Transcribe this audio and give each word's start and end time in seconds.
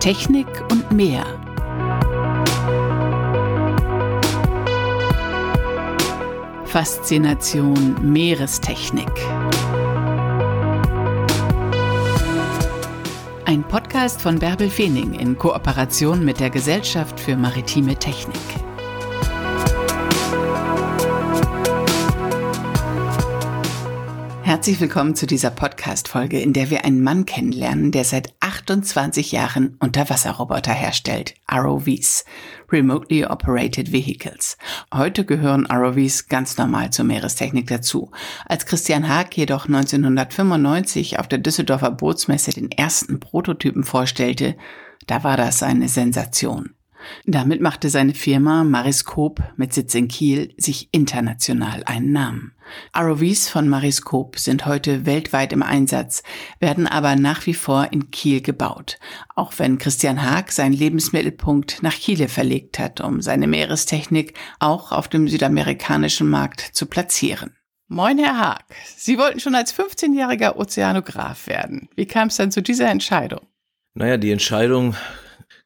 Technik 0.00 0.46
und 0.70 0.92
mehr. 0.92 1.24
Faszination 6.66 7.96
Meerestechnik. 8.00 9.10
Ein 13.44 13.64
Podcast 13.64 14.22
von 14.22 14.38
Bärbel 14.38 14.70
Feening 14.70 15.14
in 15.14 15.36
Kooperation 15.36 16.24
mit 16.24 16.38
der 16.38 16.50
Gesellschaft 16.50 17.18
für 17.18 17.36
maritime 17.36 17.96
Technik. 17.96 18.36
Herzlich 24.48 24.80
willkommen 24.80 25.14
zu 25.14 25.26
dieser 25.26 25.50
Podcast-Folge, 25.50 26.40
in 26.40 26.54
der 26.54 26.70
wir 26.70 26.86
einen 26.86 27.02
Mann 27.02 27.26
kennenlernen, 27.26 27.90
der 27.90 28.04
seit 28.04 28.37
28 28.68 29.32
Jahren 29.32 29.78
Unterwasserroboter 29.80 30.72
herstellt, 30.72 31.34
ROVs, 31.50 32.26
Remotely 32.70 33.24
Operated 33.24 33.92
Vehicles. 33.92 34.58
Heute 34.92 35.24
gehören 35.24 35.64
ROVs 35.64 36.28
ganz 36.28 36.58
normal 36.58 36.90
zur 36.90 37.06
Meerestechnik 37.06 37.66
dazu. 37.66 38.10
Als 38.44 38.66
Christian 38.66 39.08
Haag 39.08 39.34
jedoch 39.38 39.66
1995 39.68 41.18
auf 41.18 41.28
der 41.28 41.38
Düsseldorfer 41.38 41.90
Bootsmesse 41.92 42.50
den 42.50 42.70
ersten 42.70 43.20
Prototypen 43.20 43.84
vorstellte, 43.84 44.54
da 45.06 45.24
war 45.24 45.38
das 45.38 45.62
eine 45.62 45.88
Sensation. 45.88 46.74
Damit 47.24 47.60
machte 47.60 47.90
seine 47.90 48.14
Firma 48.14 48.64
Mariscope 48.64 49.42
mit 49.56 49.72
Sitz 49.72 49.94
in 49.94 50.08
Kiel 50.08 50.54
sich 50.56 50.88
international 50.92 51.82
einen 51.84 52.12
Namen. 52.12 52.54
ROVs 52.96 53.48
von 53.48 53.68
Mariscope 53.68 54.38
sind 54.38 54.66
heute 54.66 55.06
weltweit 55.06 55.52
im 55.52 55.62
Einsatz, 55.62 56.22
werden 56.60 56.86
aber 56.86 57.16
nach 57.16 57.46
wie 57.46 57.54
vor 57.54 57.88
in 57.92 58.10
Kiel 58.10 58.40
gebaut, 58.40 58.98
auch 59.34 59.52
wenn 59.58 59.78
Christian 59.78 60.22
Haag 60.22 60.52
seinen 60.52 60.74
Lebensmittelpunkt 60.74 61.82
nach 61.82 61.94
Chile 61.94 62.28
verlegt 62.28 62.78
hat, 62.78 63.00
um 63.00 63.22
seine 63.22 63.46
Meerestechnik 63.46 64.34
auch 64.58 64.92
auf 64.92 65.08
dem 65.08 65.28
südamerikanischen 65.28 66.28
Markt 66.28 66.60
zu 66.60 66.86
platzieren. 66.86 67.54
Moin, 67.90 68.18
Herr 68.18 68.38
Haag. 68.38 68.64
Sie 68.96 69.16
wollten 69.16 69.40
schon 69.40 69.54
als 69.54 69.74
15-jähriger 69.74 70.56
Ozeanograf 70.56 71.46
werden. 71.46 71.88
Wie 71.96 72.04
kam 72.04 72.28
es 72.28 72.36
dann 72.36 72.50
zu 72.50 72.60
dieser 72.60 72.90
Entscheidung? 72.90 73.40
Naja, 73.94 74.18
die 74.18 74.30
Entscheidung 74.30 74.94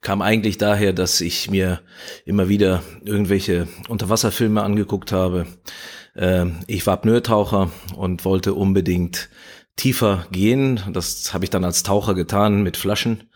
kam 0.03 0.21
eigentlich 0.21 0.59
daher, 0.59 0.93
dass 0.93 1.21
ich 1.21 1.49
mir 1.51 1.81
immer 2.27 2.49
wieder 2.49 2.83
irgendwelche 3.05 3.69
Unterwasserfilme 3.89 4.63
angeguckt 4.63 5.13
habe. 5.13 5.47
Ähm, 6.15 6.57
ich 6.67 6.87
war 6.87 7.01
Pneutaucher 7.01 7.71
und 7.97 8.25
wollte 8.25 8.55
unbedingt 8.55 9.31
tiefer 9.77 10.27
gehen. 10.31 10.81
Das 10.93 11.33
habe 11.33 11.45
ich 11.45 11.51
dann 11.51 11.65
als 11.65 11.83
Taucher 11.85 12.15
getan 12.15 12.63
mit 12.63 12.77
Flaschen. 12.77 13.31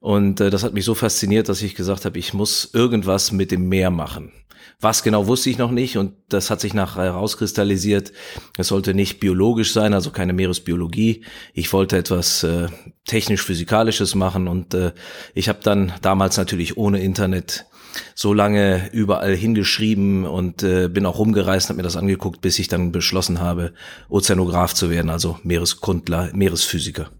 Und 0.00 0.40
äh, 0.40 0.50
das 0.50 0.62
hat 0.62 0.72
mich 0.72 0.84
so 0.84 0.94
fasziniert, 0.94 1.48
dass 1.48 1.62
ich 1.62 1.74
gesagt 1.74 2.04
habe, 2.04 2.18
ich 2.18 2.32
muss 2.32 2.70
irgendwas 2.72 3.32
mit 3.32 3.50
dem 3.50 3.68
Meer 3.68 3.90
machen. 3.90 4.32
Was 4.80 5.02
genau 5.02 5.26
wusste 5.26 5.50
ich 5.50 5.58
noch 5.58 5.70
nicht 5.70 5.96
und 5.96 6.14
das 6.28 6.50
hat 6.50 6.60
sich 6.60 6.74
nachher 6.74 7.04
herauskristallisiert. 7.04 8.12
Es 8.58 8.68
sollte 8.68 8.94
nicht 8.94 9.20
biologisch 9.20 9.72
sein, 9.72 9.94
also 9.94 10.10
keine 10.10 10.32
Meeresbiologie. 10.32 11.24
Ich 11.52 11.72
wollte 11.72 11.96
etwas 11.96 12.42
äh, 12.42 12.68
technisch-physikalisches 13.06 14.14
machen 14.14 14.48
und 14.48 14.74
äh, 14.74 14.92
ich 15.34 15.48
habe 15.48 15.60
dann 15.62 15.92
damals 16.02 16.36
natürlich 16.36 16.76
ohne 16.76 17.00
Internet 17.00 17.66
so 18.14 18.32
lange 18.32 18.90
überall 18.92 19.34
hingeschrieben 19.34 20.26
und 20.26 20.62
äh, 20.62 20.88
bin 20.88 21.06
auch 21.06 21.18
rumgereist, 21.18 21.68
habe 21.68 21.78
mir 21.78 21.82
das 21.82 21.96
angeguckt, 21.96 22.40
bis 22.40 22.58
ich 22.58 22.68
dann 22.68 22.92
beschlossen 22.92 23.40
habe, 23.40 23.72
Ozeanograf 24.08 24.74
zu 24.74 24.90
werden, 24.90 25.10
also 25.10 25.38
Meereskundler, 25.42 26.30
Meeresphysiker. 26.32 27.10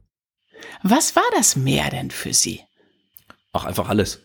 Was 0.83 1.17
war 1.17 1.23
das 1.37 1.57
Meer 1.57 1.91
denn 1.91 2.11
für 2.11 2.35
Sie? 2.35 2.61
Auch 3.53 3.65
einfach 3.65 3.89
alles. 3.89 4.21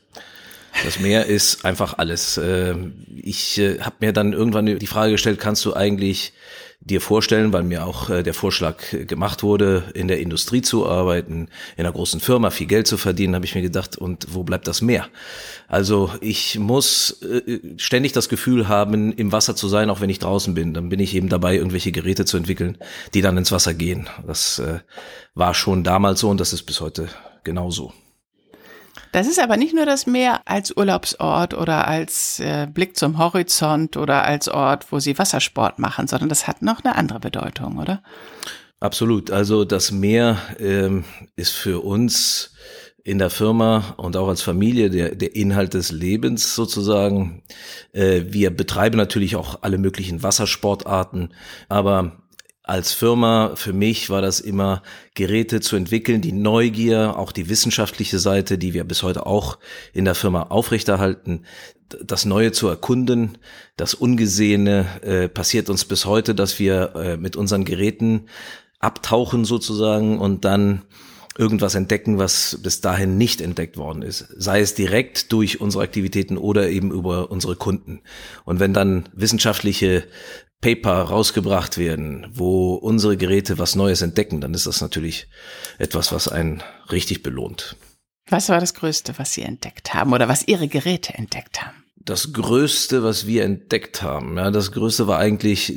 Das 0.83 0.99
Meer 0.99 1.25
ist 1.25 1.65
einfach 1.65 1.97
alles. 1.97 2.39
Ähm, 2.41 3.05
ich 3.15 3.57
äh, 3.59 3.79
habe 3.79 3.97
mir 3.99 4.13
dann 4.13 4.33
irgendwann 4.33 4.65
die 4.65 4.87
Frage 4.87 5.11
gestellt, 5.11 5.39
kannst 5.39 5.65
du 5.65 5.73
eigentlich 5.73 6.33
dir 6.81 7.01
vorstellen, 7.01 7.51
weil 7.51 7.63
mir 7.63 7.85
auch 7.85 8.09
äh, 8.09 8.23
der 8.23 8.33
Vorschlag 8.33 8.77
gemacht 8.91 9.43
wurde, 9.43 9.91
in 9.93 10.07
der 10.07 10.21
Industrie 10.21 10.61
zu 10.61 10.87
arbeiten, 10.87 11.49
in 11.75 11.85
einer 11.85 11.91
großen 11.91 12.21
Firma 12.21 12.49
viel 12.49 12.67
Geld 12.67 12.87
zu 12.87 12.97
verdienen, 12.97 13.35
habe 13.35 13.45
ich 13.45 13.55
mir 13.55 13.61
gedacht, 13.61 13.97
und 13.97 14.27
wo 14.33 14.43
bleibt 14.43 14.67
das 14.67 14.81
Meer? 14.81 15.07
Also 15.67 16.11
ich 16.21 16.57
muss 16.57 17.21
äh, 17.21 17.59
ständig 17.77 18.13
das 18.13 18.29
Gefühl 18.29 18.69
haben, 18.69 19.11
im 19.11 19.33
Wasser 19.33 19.55
zu 19.55 19.67
sein, 19.67 19.89
auch 19.89 19.99
wenn 19.99 20.09
ich 20.09 20.19
draußen 20.19 20.53
bin. 20.53 20.73
Dann 20.73 20.87
bin 20.87 21.01
ich 21.01 21.13
eben 21.13 21.27
dabei, 21.27 21.55
irgendwelche 21.55 21.91
Geräte 21.91 22.23
zu 22.23 22.37
entwickeln, 22.37 22.77
die 23.13 23.21
dann 23.21 23.37
ins 23.37 23.51
Wasser 23.51 23.73
gehen. 23.73 24.07
Das 24.25 24.61
war 25.35 25.53
schon 25.53 25.83
damals 25.83 26.21
so 26.21 26.29
und 26.29 26.39
das 26.39 26.53
ist 26.53 26.63
bis 26.63 26.79
heute 26.79 27.09
genauso. 27.43 27.93
Das 29.11 29.27
ist 29.27 29.39
aber 29.39 29.57
nicht 29.57 29.73
nur 29.73 29.85
das 29.85 30.05
Meer 30.05 30.41
als 30.45 30.75
Urlaubsort 30.75 31.55
oder 31.55 31.87
als 31.87 32.39
äh, 32.39 32.67
Blick 32.71 32.95
zum 32.95 33.17
Horizont 33.17 33.97
oder 33.97 34.23
als 34.23 34.47
Ort, 34.47 34.91
wo 34.91 34.99
Sie 34.99 35.17
Wassersport 35.17 35.79
machen, 35.79 36.07
sondern 36.07 36.29
das 36.29 36.47
hat 36.47 36.61
noch 36.61 36.83
eine 36.83 36.95
andere 36.95 37.19
Bedeutung, 37.19 37.79
oder? 37.79 38.03
Absolut. 38.79 39.31
Also 39.31 39.65
das 39.65 39.91
Meer 39.91 40.37
ähm, 40.59 41.03
ist 41.35 41.51
für 41.51 41.83
uns 41.83 42.53
in 43.03 43.17
der 43.17 43.31
Firma 43.31 43.95
und 43.97 44.15
auch 44.15 44.27
als 44.27 44.41
Familie 44.41 44.89
der, 44.89 45.15
der 45.15 45.35
Inhalt 45.35 45.73
des 45.73 45.91
Lebens 45.91 46.53
sozusagen. 46.53 47.41
Äh, 47.91 48.25
wir 48.27 48.51
betreiben 48.51 48.97
natürlich 48.97 49.35
auch 49.35 49.63
alle 49.63 49.79
möglichen 49.79 50.21
Wassersportarten, 50.21 51.33
aber 51.67 52.21
als 52.69 52.93
Firma, 52.93 53.53
für 53.55 53.73
mich 53.73 54.11
war 54.11 54.21
das 54.21 54.39
immer 54.39 54.83
Geräte 55.15 55.59
zu 55.59 55.75
entwickeln, 55.75 56.21
die 56.21 56.31
Neugier, 56.31 57.17
auch 57.17 57.31
die 57.31 57.49
wissenschaftliche 57.49 58.19
Seite, 58.19 58.59
die 58.59 58.75
wir 58.75 58.83
bis 58.83 59.01
heute 59.01 59.25
auch 59.25 59.57
in 59.91 60.05
der 60.05 60.13
Firma 60.13 60.43
aufrechterhalten, 60.43 61.45
das 62.03 62.25
Neue 62.25 62.51
zu 62.51 62.67
erkunden, 62.67 63.39
das 63.75 63.95
Ungesehene 63.95 64.85
äh, 65.01 65.27
passiert 65.27 65.71
uns 65.71 65.83
bis 65.83 66.05
heute, 66.05 66.35
dass 66.35 66.59
wir 66.59 66.95
äh, 66.95 67.17
mit 67.17 67.35
unseren 67.35 67.65
Geräten 67.65 68.27
abtauchen 68.79 69.45
sozusagen 69.45 70.19
und 70.19 70.45
dann 70.45 70.83
irgendwas 71.39 71.73
entdecken, 71.73 72.19
was 72.19 72.59
bis 72.61 72.81
dahin 72.81 73.17
nicht 73.17 73.41
entdeckt 73.41 73.77
worden 73.77 74.03
ist. 74.03 74.27
Sei 74.37 74.59
es 74.59 74.75
direkt 74.75 75.31
durch 75.31 75.59
unsere 75.59 75.83
Aktivitäten 75.83 76.37
oder 76.37 76.69
eben 76.69 76.91
über 76.91 77.31
unsere 77.31 77.55
Kunden. 77.55 78.01
Und 78.45 78.59
wenn 78.59 78.73
dann 78.73 79.09
wissenschaftliche 79.13 80.03
Paper 80.61 81.03
rausgebracht 81.03 81.77
werden, 81.77 82.27
wo 82.31 82.75
unsere 82.75 83.15
Geräte 83.15 83.57
was 83.57 83.75
Neues 83.75 84.01
entdecken, 84.01 84.41
dann 84.41 84.53
ist 84.53 84.67
das 84.67 84.81
natürlich 84.81 85.27
etwas, 85.77 86.11
was 86.11 86.27
einen 86.27 86.61
richtig 86.91 87.23
belohnt. 87.23 87.77
Was 88.27 88.49
war 88.49 88.59
das 88.59 88.73
Größte, 88.73 89.13
was 89.17 89.33
Sie 89.33 89.41
entdeckt 89.41 89.93
haben 89.93 90.13
oder 90.13 90.27
was 90.27 90.47
Ihre 90.47 90.67
Geräte 90.67 91.13
entdeckt 91.13 91.63
haben? 91.63 91.83
Das 91.95 92.33
Größte, 92.33 93.03
was 93.03 93.25
wir 93.25 93.43
entdeckt 93.43 94.01
haben, 94.01 94.37
ja, 94.37 94.51
das 94.51 94.71
Größte 94.71 95.07
war 95.07 95.19
eigentlich 95.19 95.73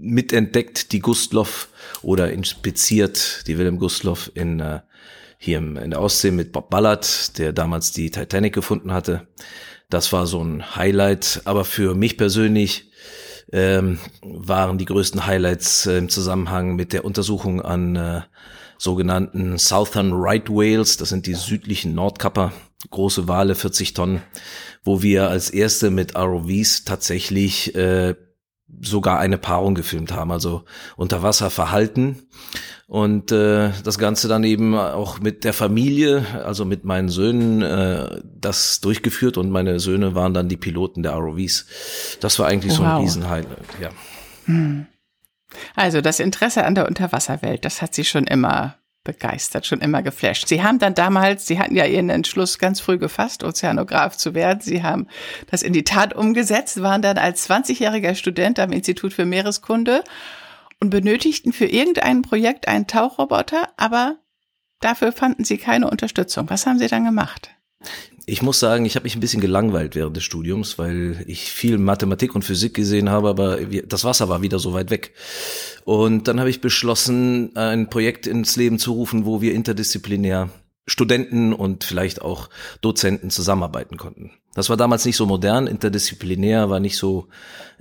mitentdeckt 0.00 0.92
die 0.92 1.00
Gustloff 1.00 1.68
oder 2.02 2.30
inspiziert 2.30 3.46
die 3.46 3.58
Wilhelm 3.58 3.78
Gustloff 3.78 4.30
in 4.34 4.60
äh, 4.60 4.80
hier 5.38 5.58
in 5.58 5.90
der 5.90 6.02
Ostsee 6.02 6.32
mit 6.32 6.52
Bob 6.52 6.68
Ballard, 6.68 7.38
der 7.38 7.52
damals 7.52 7.92
die 7.92 8.10
Titanic 8.10 8.52
gefunden 8.52 8.92
hatte. 8.92 9.28
Das 9.88 10.12
war 10.12 10.26
so 10.26 10.42
ein 10.42 10.74
Highlight, 10.74 11.42
aber 11.44 11.64
für 11.64 11.94
mich 11.94 12.16
persönlich 12.16 12.90
ähm, 13.52 13.98
waren 14.22 14.78
die 14.78 14.84
größten 14.84 15.26
Highlights 15.26 15.86
äh, 15.86 15.98
im 15.98 16.08
Zusammenhang 16.08 16.76
mit 16.76 16.92
der 16.92 17.04
Untersuchung 17.04 17.62
an 17.62 17.96
äh, 17.96 18.20
sogenannten 18.78 19.58
Southern 19.58 20.12
Right 20.12 20.48
Whales, 20.48 20.96
das 20.96 21.08
sind 21.08 21.26
die 21.26 21.34
südlichen 21.34 21.94
Nordkapper, 21.94 22.52
große 22.90 23.26
Wale, 23.26 23.54
40 23.54 23.94
Tonnen, 23.94 24.22
wo 24.84 25.02
wir 25.02 25.28
als 25.28 25.50
erste 25.50 25.90
mit 25.90 26.14
ROVs 26.14 26.84
tatsächlich 26.84 27.74
äh, 27.74 28.14
sogar 28.80 29.18
eine 29.18 29.38
Paarung 29.38 29.74
gefilmt 29.74 30.12
haben, 30.12 30.30
also 30.30 30.64
Unterwasserverhalten 30.96 32.28
und 32.86 33.32
äh, 33.32 33.70
das 33.82 33.98
Ganze 33.98 34.28
dann 34.28 34.44
eben 34.44 34.76
auch 34.76 35.20
mit 35.20 35.44
der 35.44 35.52
Familie, 35.52 36.24
also 36.44 36.64
mit 36.64 36.84
meinen 36.84 37.08
Söhnen, 37.08 37.62
äh, 37.62 38.20
das 38.24 38.80
durchgeführt 38.80 39.36
und 39.36 39.50
meine 39.50 39.80
Söhne 39.80 40.14
waren 40.14 40.34
dann 40.34 40.48
die 40.48 40.56
Piloten 40.56 41.02
der 41.02 41.12
ROVs. 41.12 42.18
Das 42.20 42.38
war 42.38 42.46
eigentlich 42.46 42.72
wow. 42.72 42.78
so 42.78 42.84
ein 42.84 42.96
Riesenhighlight, 43.02 43.66
ja. 43.80 43.90
Hm. 44.44 44.86
Also 45.74 46.00
das 46.00 46.20
Interesse 46.20 46.64
an 46.64 46.74
der 46.74 46.86
Unterwasserwelt, 46.86 47.64
das 47.64 47.82
hat 47.82 47.94
Sie 47.94 48.04
schon 48.04 48.24
immer 48.24 48.76
begeistert, 49.08 49.64
schon 49.64 49.80
immer 49.80 50.02
geflasht. 50.02 50.48
Sie 50.48 50.62
haben 50.62 50.78
dann 50.78 50.94
damals, 50.94 51.46
Sie 51.46 51.58
hatten 51.58 51.74
ja 51.74 51.86
Ihren 51.86 52.10
Entschluss 52.10 52.58
ganz 52.58 52.78
früh 52.78 52.98
gefasst, 52.98 53.42
Ozeanograf 53.42 54.18
zu 54.18 54.34
werden. 54.34 54.60
Sie 54.60 54.82
haben 54.82 55.06
das 55.50 55.62
in 55.62 55.72
die 55.72 55.82
Tat 55.82 56.12
umgesetzt, 56.12 56.82
waren 56.82 57.00
dann 57.00 57.16
als 57.16 57.48
20-jähriger 57.48 58.14
Student 58.14 58.58
am 58.58 58.70
Institut 58.70 59.14
für 59.14 59.24
Meereskunde 59.24 60.04
und 60.80 60.90
benötigten 60.90 61.54
für 61.54 61.64
irgendein 61.64 62.20
Projekt 62.20 62.68
einen 62.68 62.86
Tauchroboter, 62.86 63.70
aber 63.78 64.18
dafür 64.80 65.12
fanden 65.12 65.44
sie 65.44 65.56
keine 65.56 65.88
Unterstützung. 65.88 66.50
Was 66.50 66.66
haben 66.66 66.78
sie 66.78 66.88
dann 66.88 67.06
gemacht? 67.06 67.50
Ich 68.30 68.42
muss 68.42 68.60
sagen, 68.60 68.84
ich 68.84 68.94
habe 68.94 69.04
mich 69.04 69.16
ein 69.16 69.20
bisschen 69.20 69.40
gelangweilt 69.40 69.94
während 69.94 70.14
des 70.14 70.22
Studiums, 70.22 70.76
weil 70.76 71.24
ich 71.26 71.50
viel 71.50 71.78
Mathematik 71.78 72.34
und 72.34 72.44
Physik 72.44 72.74
gesehen 72.74 73.08
habe, 73.08 73.30
aber 73.30 73.58
das 73.86 74.04
Wasser 74.04 74.28
war 74.28 74.42
wieder 74.42 74.58
so 74.58 74.74
weit 74.74 74.90
weg. 74.90 75.14
Und 75.86 76.28
dann 76.28 76.38
habe 76.38 76.50
ich 76.50 76.60
beschlossen, 76.60 77.56
ein 77.56 77.88
Projekt 77.88 78.26
ins 78.26 78.54
Leben 78.56 78.78
zu 78.78 78.92
rufen, 78.92 79.24
wo 79.24 79.40
wir 79.40 79.54
interdisziplinär 79.54 80.50
Studenten 80.88 81.52
und 81.52 81.84
vielleicht 81.84 82.22
auch 82.22 82.48
Dozenten 82.80 83.30
zusammenarbeiten 83.30 83.96
konnten. 83.96 84.32
Das 84.54 84.70
war 84.70 84.76
damals 84.76 85.04
nicht 85.04 85.16
so 85.16 85.26
modern, 85.26 85.68
interdisziplinär 85.68 86.68
war 86.70 86.80
nicht 86.80 86.96
so 86.96 87.28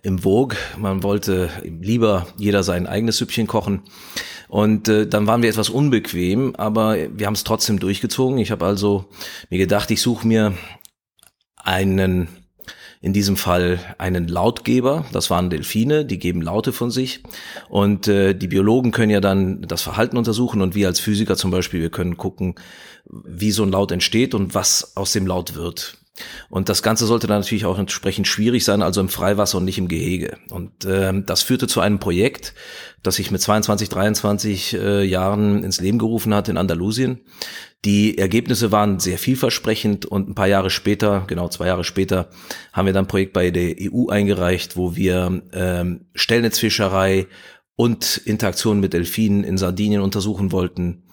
im 0.03 0.19
Vogue. 0.19 0.55
Man 0.77 1.01
wollte 1.01 1.49
lieber 1.63 2.27
jeder 2.37 2.61
sein 2.61 2.85
eigenes 2.85 3.17
Süppchen 3.17 3.47
kochen. 3.47 3.81
Und 4.47 4.87
äh, 4.87 5.07
dann 5.07 5.25
waren 5.25 5.41
wir 5.41 5.49
etwas 5.49 5.69
unbequem, 5.69 6.55
aber 6.55 6.95
wir 6.95 7.25
haben 7.25 7.33
es 7.33 7.43
trotzdem 7.43 7.79
durchgezogen. 7.79 8.37
Ich 8.37 8.51
habe 8.51 8.65
also 8.65 9.05
mir 9.49 9.57
gedacht, 9.57 9.89
ich 9.89 10.01
suche 10.01 10.27
mir 10.27 10.53
einen 11.55 12.27
in 13.01 13.13
diesem 13.13 13.37
Fall 13.37 13.79
einen 13.97 14.27
Lautgeber, 14.27 15.05
das 15.11 15.29
waren 15.29 15.49
Delfine, 15.49 16.05
die 16.05 16.19
geben 16.19 16.41
Laute 16.41 16.73
von 16.73 16.91
sich 16.91 17.23
und 17.69 18.07
äh, 18.07 18.33
die 18.33 18.47
Biologen 18.47 18.91
können 18.91 19.11
ja 19.11 19.21
dann 19.21 19.61
das 19.61 19.81
Verhalten 19.81 20.17
untersuchen 20.17 20.61
und 20.61 20.75
wir 20.75 20.87
als 20.87 20.99
Physiker 20.99 21.35
zum 21.35 21.51
Beispiel, 21.51 21.81
wir 21.81 21.91
können 21.91 22.17
gucken, 22.17 22.55
wie 23.05 23.51
so 23.51 23.63
ein 23.63 23.71
Laut 23.71 23.91
entsteht 23.91 24.33
und 24.33 24.55
was 24.55 24.95
aus 24.95 25.11
dem 25.11 25.27
Laut 25.27 25.55
wird. 25.55 25.97
Und 26.49 26.69
das 26.69 26.81
Ganze 26.81 27.05
sollte 27.05 27.27
dann 27.27 27.39
natürlich 27.39 27.65
auch 27.65 27.77
entsprechend 27.77 28.27
schwierig 28.27 28.63
sein, 28.65 28.81
also 28.81 29.01
im 29.01 29.09
Freiwasser 29.09 29.57
und 29.57 29.65
nicht 29.65 29.77
im 29.77 29.87
Gehege. 29.87 30.37
Und 30.49 30.85
äh, 30.85 31.13
das 31.25 31.43
führte 31.43 31.67
zu 31.67 31.79
einem 31.79 31.99
Projekt, 31.99 32.53
das 33.03 33.19
ich 33.19 33.31
mit 33.31 33.41
22, 33.41 33.89
23 33.89 34.73
äh, 34.73 35.03
Jahren 35.03 35.63
ins 35.63 35.79
Leben 35.79 35.99
gerufen 35.99 36.33
hat 36.33 36.49
in 36.49 36.57
Andalusien. 36.57 37.21
Die 37.85 38.17
Ergebnisse 38.17 38.71
waren 38.71 38.99
sehr 38.99 39.17
vielversprechend 39.17 40.05
und 40.05 40.29
ein 40.29 40.35
paar 40.35 40.47
Jahre 40.47 40.69
später, 40.69 41.25
genau 41.27 41.47
zwei 41.47 41.67
Jahre 41.67 41.83
später, 41.83 42.29
haben 42.73 42.87
wir 42.87 42.93
dann 42.93 43.05
ein 43.05 43.09
Projekt 43.09 43.33
bei 43.33 43.51
der 43.51 43.75
EU 43.79 44.09
eingereicht, 44.09 44.75
wo 44.75 44.95
wir 44.95 45.43
ähm, 45.53 46.07
Stellnetzfischerei 46.15 47.27
und 47.75 48.17
Interaktion 48.25 48.79
mit 48.79 48.93
Delfinen 48.93 49.43
in 49.43 49.57
Sardinien 49.57 50.01
untersuchen 50.01 50.51
wollten, 50.51 51.03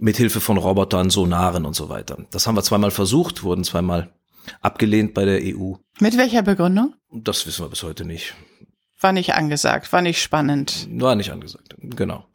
mit 0.00 0.16
Hilfe 0.16 0.40
von 0.40 0.56
Robotern, 0.56 1.10
Sonaren 1.10 1.66
und 1.66 1.74
so 1.74 1.88
weiter. 1.88 2.18
Das 2.30 2.46
haben 2.46 2.54
wir 2.54 2.62
zweimal 2.62 2.92
versucht, 2.92 3.42
wurden 3.42 3.64
zweimal 3.64 4.12
abgelehnt 4.60 5.14
bei 5.14 5.24
der 5.24 5.40
EU. 5.42 5.74
Mit 6.00 6.16
welcher 6.16 6.42
Begründung? 6.42 6.94
Das 7.10 7.46
wissen 7.46 7.64
wir 7.64 7.70
bis 7.70 7.82
heute 7.82 8.04
nicht. 8.04 8.34
War 9.00 9.12
nicht 9.12 9.34
angesagt, 9.34 9.92
war 9.92 10.02
nicht 10.02 10.20
spannend. 10.20 10.88
War 10.90 11.14
nicht 11.14 11.30
angesagt, 11.30 11.76
genau. 11.78 12.26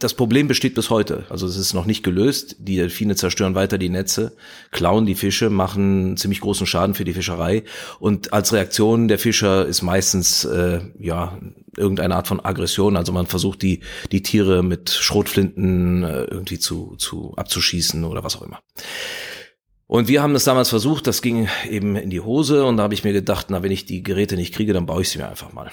Das 0.00 0.14
Problem 0.14 0.48
besteht 0.48 0.74
bis 0.74 0.90
heute. 0.90 1.24
Also 1.28 1.46
es 1.46 1.56
ist 1.56 1.72
noch 1.72 1.86
nicht 1.86 2.02
gelöst. 2.02 2.56
Die 2.58 2.74
Delfine 2.74 3.14
zerstören 3.14 3.54
weiter 3.54 3.78
die 3.78 3.90
Netze, 3.90 4.36
klauen 4.72 5.06
die 5.06 5.14
Fische, 5.14 5.50
machen 5.50 6.16
ziemlich 6.16 6.40
großen 6.40 6.66
Schaden 6.66 6.96
für 6.96 7.04
die 7.04 7.12
Fischerei. 7.12 7.62
Und 8.00 8.32
als 8.32 8.52
Reaktion 8.52 9.06
der 9.06 9.20
Fischer 9.20 9.64
ist 9.66 9.82
meistens 9.82 10.44
äh, 10.44 10.80
ja 10.98 11.38
irgendeine 11.76 12.16
Art 12.16 12.26
von 12.26 12.44
Aggression. 12.44 12.96
Also 12.96 13.12
man 13.12 13.26
versucht 13.26 13.62
die 13.62 13.78
die 14.10 14.24
Tiere 14.24 14.64
mit 14.64 14.90
Schrotflinten 14.90 16.02
äh, 16.02 16.24
irgendwie 16.24 16.58
zu 16.58 16.96
zu 16.96 17.34
abzuschießen 17.36 18.02
oder 18.02 18.24
was 18.24 18.34
auch 18.34 18.42
immer. 18.42 18.58
Und 19.90 20.06
wir 20.06 20.22
haben 20.22 20.34
das 20.34 20.44
damals 20.44 20.68
versucht, 20.68 21.08
das 21.08 21.20
ging 21.20 21.48
eben 21.68 21.96
in 21.96 22.10
die 22.10 22.20
Hose 22.20 22.64
und 22.64 22.76
da 22.76 22.84
habe 22.84 22.94
ich 22.94 23.02
mir 23.02 23.12
gedacht, 23.12 23.46
na, 23.50 23.64
wenn 23.64 23.72
ich 23.72 23.86
die 23.86 24.04
Geräte 24.04 24.36
nicht 24.36 24.54
kriege, 24.54 24.72
dann 24.72 24.86
baue 24.86 25.02
ich 25.02 25.08
sie 25.08 25.18
mir 25.18 25.28
einfach 25.28 25.52
mal. 25.52 25.72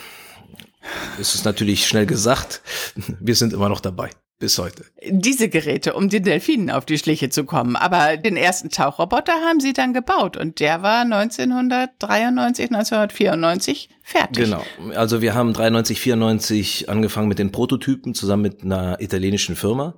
Das 1.19 1.35
ist 1.35 1.45
natürlich 1.45 1.85
schnell 1.85 2.07
gesagt. 2.07 2.63
Wir 3.19 3.35
sind 3.35 3.53
immer 3.53 3.69
noch 3.69 3.79
dabei. 3.79 4.09
Bis 4.39 4.59
heute. 4.59 4.85
Diese 5.09 5.49
Geräte, 5.49 5.95
um 5.95 6.09
den 6.09 6.21
Delfinen 6.21 6.69
auf 6.69 6.85
die 6.85 6.99
Schliche 6.99 7.29
zu 7.29 7.43
kommen. 7.43 7.75
Aber 7.75 8.17
den 8.17 8.37
ersten 8.37 8.69
Tauchroboter 8.69 9.33
haben 9.33 9.59
sie 9.59 9.73
dann 9.73 9.93
gebaut 9.93 10.37
und 10.37 10.59
der 10.59 10.83
war 10.83 11.01
1993, 11.01 12.65
1994 12.65 13.89
fertig. 14.03 14.45
Genau. 14.45 14.63
Also 14.95 15.23
wir 15.23 15.33
haben 15.33 15.53
93, 15.53 15.99
94 15.99 16.87
angefangen 16.87 17.29
mit 17.29 17.39
den 17.39 17.51
Prototypen 17.51 18.13
zusammen 18.13 18.43
mit 18.43 18.63
einer 18.63 19.01
italienischen 19.01 19.55
Firma. 19.55 19.95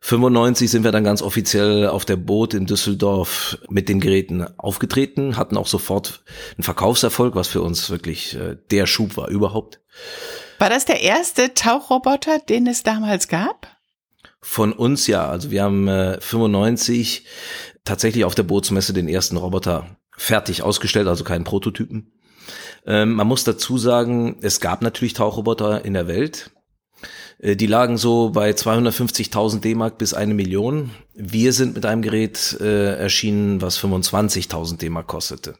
95 0.00 0.70
sind 0.70 0.84
wir 0.84 0.92
dann 0.92 1.04
ganz 1.04 1.20
offiziell 1.20 1.88
auf 1.88 2.06
der 2.06 2.16
Boot 2.16 2.54
in 2.54 2.64
Düsseldorf 2.64 3.58
mit 3.68 3.90
den 3.90 4.00
Geräten 4.00 4.46
aufgetreten, 4.56 5.36
hatten 5.36 5.58
auch 5.58 5.66
sofort 5.66 6.22
einen 6.56 6.64
Verkaufserfolg, 6.64 7.34
was 7.34 7.48
für 7.48 7.60
uns 7.60 7.90
wirklich 7.90 8.34
äh, 8.34 8.56
der 8.70 8.86
Schub 8.86 9.18
war 9.18 9.28
überhaupt. 9.28 9.80
War 10.58 10.70
das 10.70 10.84
der 10.84 11.00
erste 11.02 11.54
Tauchroboter, 11.54 12.40
den 12.40 12.66
es 12.66 12.82
damals 12.82 13.28
gab? 13.28 13.68
Von 14.40 14.72
uns 14.72 15.06
ja. 15.06 15.28
Also 15.28 15.50
wir 15.50 15.62
haben 15.62 15.88
äh, 15.88 16.20
95 16.20 17.24
tatsächlich 17.84 18.24
auf 18.24 18.34
der 18.34 18.42
Bootsmesse 18.42 18.92
den 18.92 19.08
ersten 19.08 19.36
Roboter 19.36 19.96
fertig 20.16 20.62
ausgestellt, 20.62 21.06
also 21.06 21.24
keinen 21.24 21.44
Prototypen. 21.44 22.12
Ähm, 22.86 23.14
man 23.14 23.26
muss 23.26 23.44
dazu 23.44 23.78
sagen, 23.78 24.38
es 24.40 24.60
gab 24.60 24.82
natürlich 24.82 25.12
Tauchroboter 25.12 25.84
in 25.84 25.94
der 25.94 26.08
Welt. 26.08 26.50
Äh, 27.38 27.56
die 27.56 27.66
lagen 27.66 27.96
so 27.96 28.30
bei 28.30 28.50
250.000 28.50 29.60
D-Mark 29.60 29.98
bis 29.98 30.14
eine 30.14 30.34
Million. 30.34 30.90
Wir 31.14 31.52
sind 31.52 31.74
mit 31.74 31.86
einem 31.86 32.02
Gerät 32.02 32.56
äh, 32.60 32.96
erschienen, 32.96 33.60
was 33.62 33.78
25.000 33.78 34.78
D-Mark 34.78 35.06
kostete. 35.06 35.54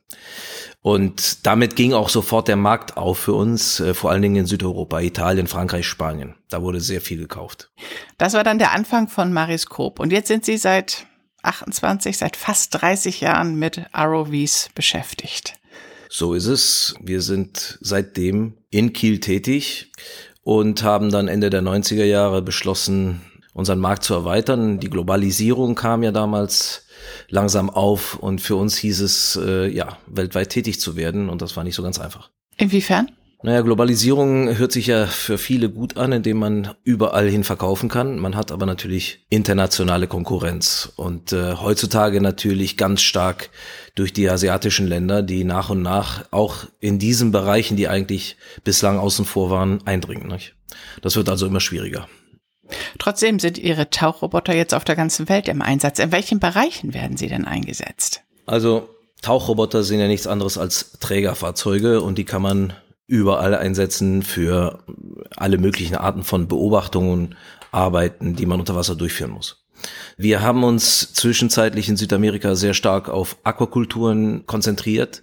Und 0.81 1.47
damit 1.47 1.77
ging 1.77 1.93
auch 1.93 2.09
sofort 2.09 2.49
der 2.49 2.57
Markt 2.57 2.97
auf 2.97 3.19
für 3.19 3.35
uns, 3.35 3.81
äh, 3.81 3.95
vor 3.95 4.11
allen 4.11 4.23
Dingen 4.23 4.37
in 4.37 4.47
Südeuropa, 4.47 5.01
Italien, 5.01 5.47
Frankreich, 5.47 5.87
Spanien. 5.87 6.35
Da 6.49 6.63
wurde 6.63 6.81
sehr 6.81 7.01
viel 7.01 7.19
gekauft. 7.19 7.71
Das 8.17 8.35
war 8.35 8.45
dann 8.45 8.59
der 8.59 8.73
Anfang 8.73 9.09
von 9.09 9.33
Mariscope. 9.33 10.01
Und 10.01 10.13
jetzt 10.13 10.29
sind 10.29 10.45
Sie 10.45 10.57
seit 10.57 11.07
28, 11.43 12.17
seit 12.17 12.37
fast 12.37 12.81
30 12.81 13.21
Jahren 13.21 13.57
mit 13.57 13.83
ROVs 13.97 14.71
beschäftigt. 14.75 15.55
So 16.09 16.35
ist 16.35 16.47
es. 16.47 16.95
Wir 17.03 17.23
sind 17.23 17.79
seitdem 17.81 18.55
in 18.71 18.93
Kiel 18.93 19.21
tätig 19.21 19.93
und 20.43 20.83
haben 20.83 21.11
dann 21.11 21.29
Ende 21.29 21.51
der 21.51 21.63
90er 21.63 22.05
Jahre 22.05 22.41
beschlossen, 22.41 23.21
unseren 23.59 23.81
Markt 23.81 24.05
zu 24.05 24.15
erweitern. 24.15 24.79
Die 24.79 24.89
Globalisierung 24.89 25.75
kam 25.75 26.05
ja 26.05 26.13
damals 26.13 26.87
langsam 27.29 27.71
auf 27.71 28.15
und 28.15 28.41
für 28.41 28.55
uns 28.55 28.77
hieß 28.77 29.01
es, 29.01 29.39
äh, 29.43 29.69
ja, 29.69 29.99
weltweit 30.07 30.51
tätig 30.51 30.81
zu 30.81 30.95
werden 30.95 31.29
und 31.29 31.43
das 31.43 31.57
war 31.57 31.65
nicht 31.65 31.75
so 31.75 31.83
ganz 31.83 31.99
einfach. 31.99 32.31
Inwiefern? 32.57 33.11
Naja, 33.43 33.63
Globalisierung 33.63 34.57
hört 34.57 34.71
sich 34.71 34.87
ja 34.87 35.07
für 35.07 35.39
viele 35.39 35.71
gut 35.71 35.97
an, 35.97 36.13
indem 36.13 36.39
man 36.39 36.75
überall 36.85 37.29
hin 37.29 37.43
verkaufen 37.43 37.89
kann. 37.89 38.19
Man 38.19 38.37
hat 38.37 38.53
aber 38.53 38.67
natürlich 38.67 39.27
internationale 39.29 40.07
Konkurrenz 40.07 40.93
und 40.95 41.33
äh, 41.33 41.55
heutzutage 41.55 42.21
natürlich 42.21 42.77
ganz 42.77 43.03
stark 43.03 43.51
durch 43.97 44.13
die 44.13 44.29
asiatischen 44.31 44.87
Länder, 44.87 45.23
die 45.23 45.43
nach 45.43 45.71
und 45.71 45.83
nach 45.83 46.25
auch 46.31 46.67
in 46.79 47.01
diesen 47.01 47.33
Bereichen, 47.33 47.77
die 47.77 47.89
eigentlich 47.89 48.37
bislang 48.63 48.99
außen 48.99 49.25
vor 49.25 49.51
waren, 49.51 49.85
eindringen. 49.85 50.29
Nicht? 50.29 50.55
Das 51.03 51.17
wird 51.17 51.29
also 51.29 51.47
immer 51.47 51.61
schwieriger. 51.61 52.09
Trotzdem 52.99 53.39
sind 53.39 53.59
Ihre 53.59 53.91
Tauchroboter 53.91 54.55
jetzt 54.55 54.75
auf 54.75 54.85
der 54.85 54.97
ganzen 54.97 55.29
Welt 55.29 55.49
im 55.49 55.63
Einsatz. 55.63 55.99
In 55.99 56.13
welchen 56.13 56.41
Bereichen 56.41 56.95
werden 56.95 57.17
sie 57.17 57.29
denn 57.29 57.45
eingesetzt? 57.45 58.23
Also 58.47 58.89
Tauchroboter 59.23 59.83
sind 59.83 60.01
ja 60.01 60.07
nichts 60.07 60.27
anderes 60.27 60.59
als 60.59 60.93
Trägerfahrzeuge 61.01 62.01
und 62.01 62.19
die 62.19 62.25
kann 62.25 62.43
man 62.43 62.73
überall 63.07 63.55
einsetzen 63.55 64.23
für 64.23 64.81
alle 65.37 65.59
möglichen 65.59 65.97
Arten 65.97 66.23
von 66.23 66.47
Beobachtungen, 66.47 67.35
Arbeiten, 67.73 68.37
die 68.37 68.47
man 68.47 68.61
unter 68.61 68.77
Wasser 68.77 68.95
durchführen 68.95 69.31
muss. 69.33 69.65
Wir 70.17 70.43
haben 70.43 70.65
uns 70.65 71.13
zwischenzeitlich 71.15 71.89
in 71.89 71.97
Südamerika 71.97 72.55
sehr 72.55 72.75
stark 72.75 73.09
auf 73.09 73.37
Aquakulturen 73.45 74.47
konzentriert. 74.47 75.23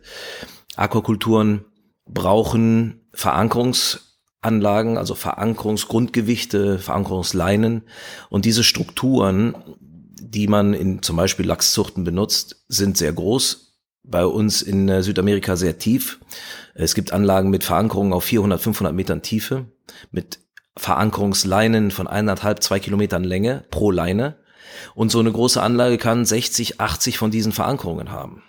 Aquakulturen 0.75 1.65
brauchen 2.07 3.01
Verankerungs 3.13 4.14
Anlagen, 4.45 4.97
also 4.97 5.15
Verankerungsgrundgewichte, 5.15 6.79
Verankerungsleinen. 6.79 7.83
Und 8.29 8.45
diese 8.45 8.63
Strukturen, 8.63 9.55
die 10.19 10.47
man 10.47 10.73
in 10.73 11.01
zum 11.01 11.17
Beispiel 11.17 11.45
Lachszuchten 11.45 12.03
benutzt, 12.03 12.63
sind 12.67 12.97
sehr 12.97 13.13
groß. 13.13 13.73
Bei 14.03 14.25
uns 14.25 14.61
in 14.61 14.87
äh, 14.87 15.01
Südamerika 15.01 15.55
sehr 15.55 15.79
tief. 15.79 16.19
Es 16.75 16.93
gibt 16.93 17.11
Anlagen 17.11 17.49
mit 17.49 17.63
Verankerungen 17.63 18.13
auf 18.13 18.23
400, 18.25 18.61
500 18.61 18.93
Metern 18.93 19.21
Tiefe, 19.21 19.65
mit 20.11 20.39
Verankerungsleinen 20.77 21.89
von 21.89 22.07
eineinhalb, 22.07 22.61
zwei 22.61 22.79
Kilometern 22.79 23.23
Länge 23.23 23.63
pro 23.71 23.91
Leine. 23.91 24.37
Und 24.93 25.09
so 25.11 25.19
eine 25.19 25.31
große 25.31 25.61
Anlage 25.61 25.97
kann 25.97 26.25
60, 26.25 26.79
80 26.79 27.17
von 27.17 27.31
diesen 27.31 27.51
Verankerungen 27.51 28.11
haben. 28.11 28.43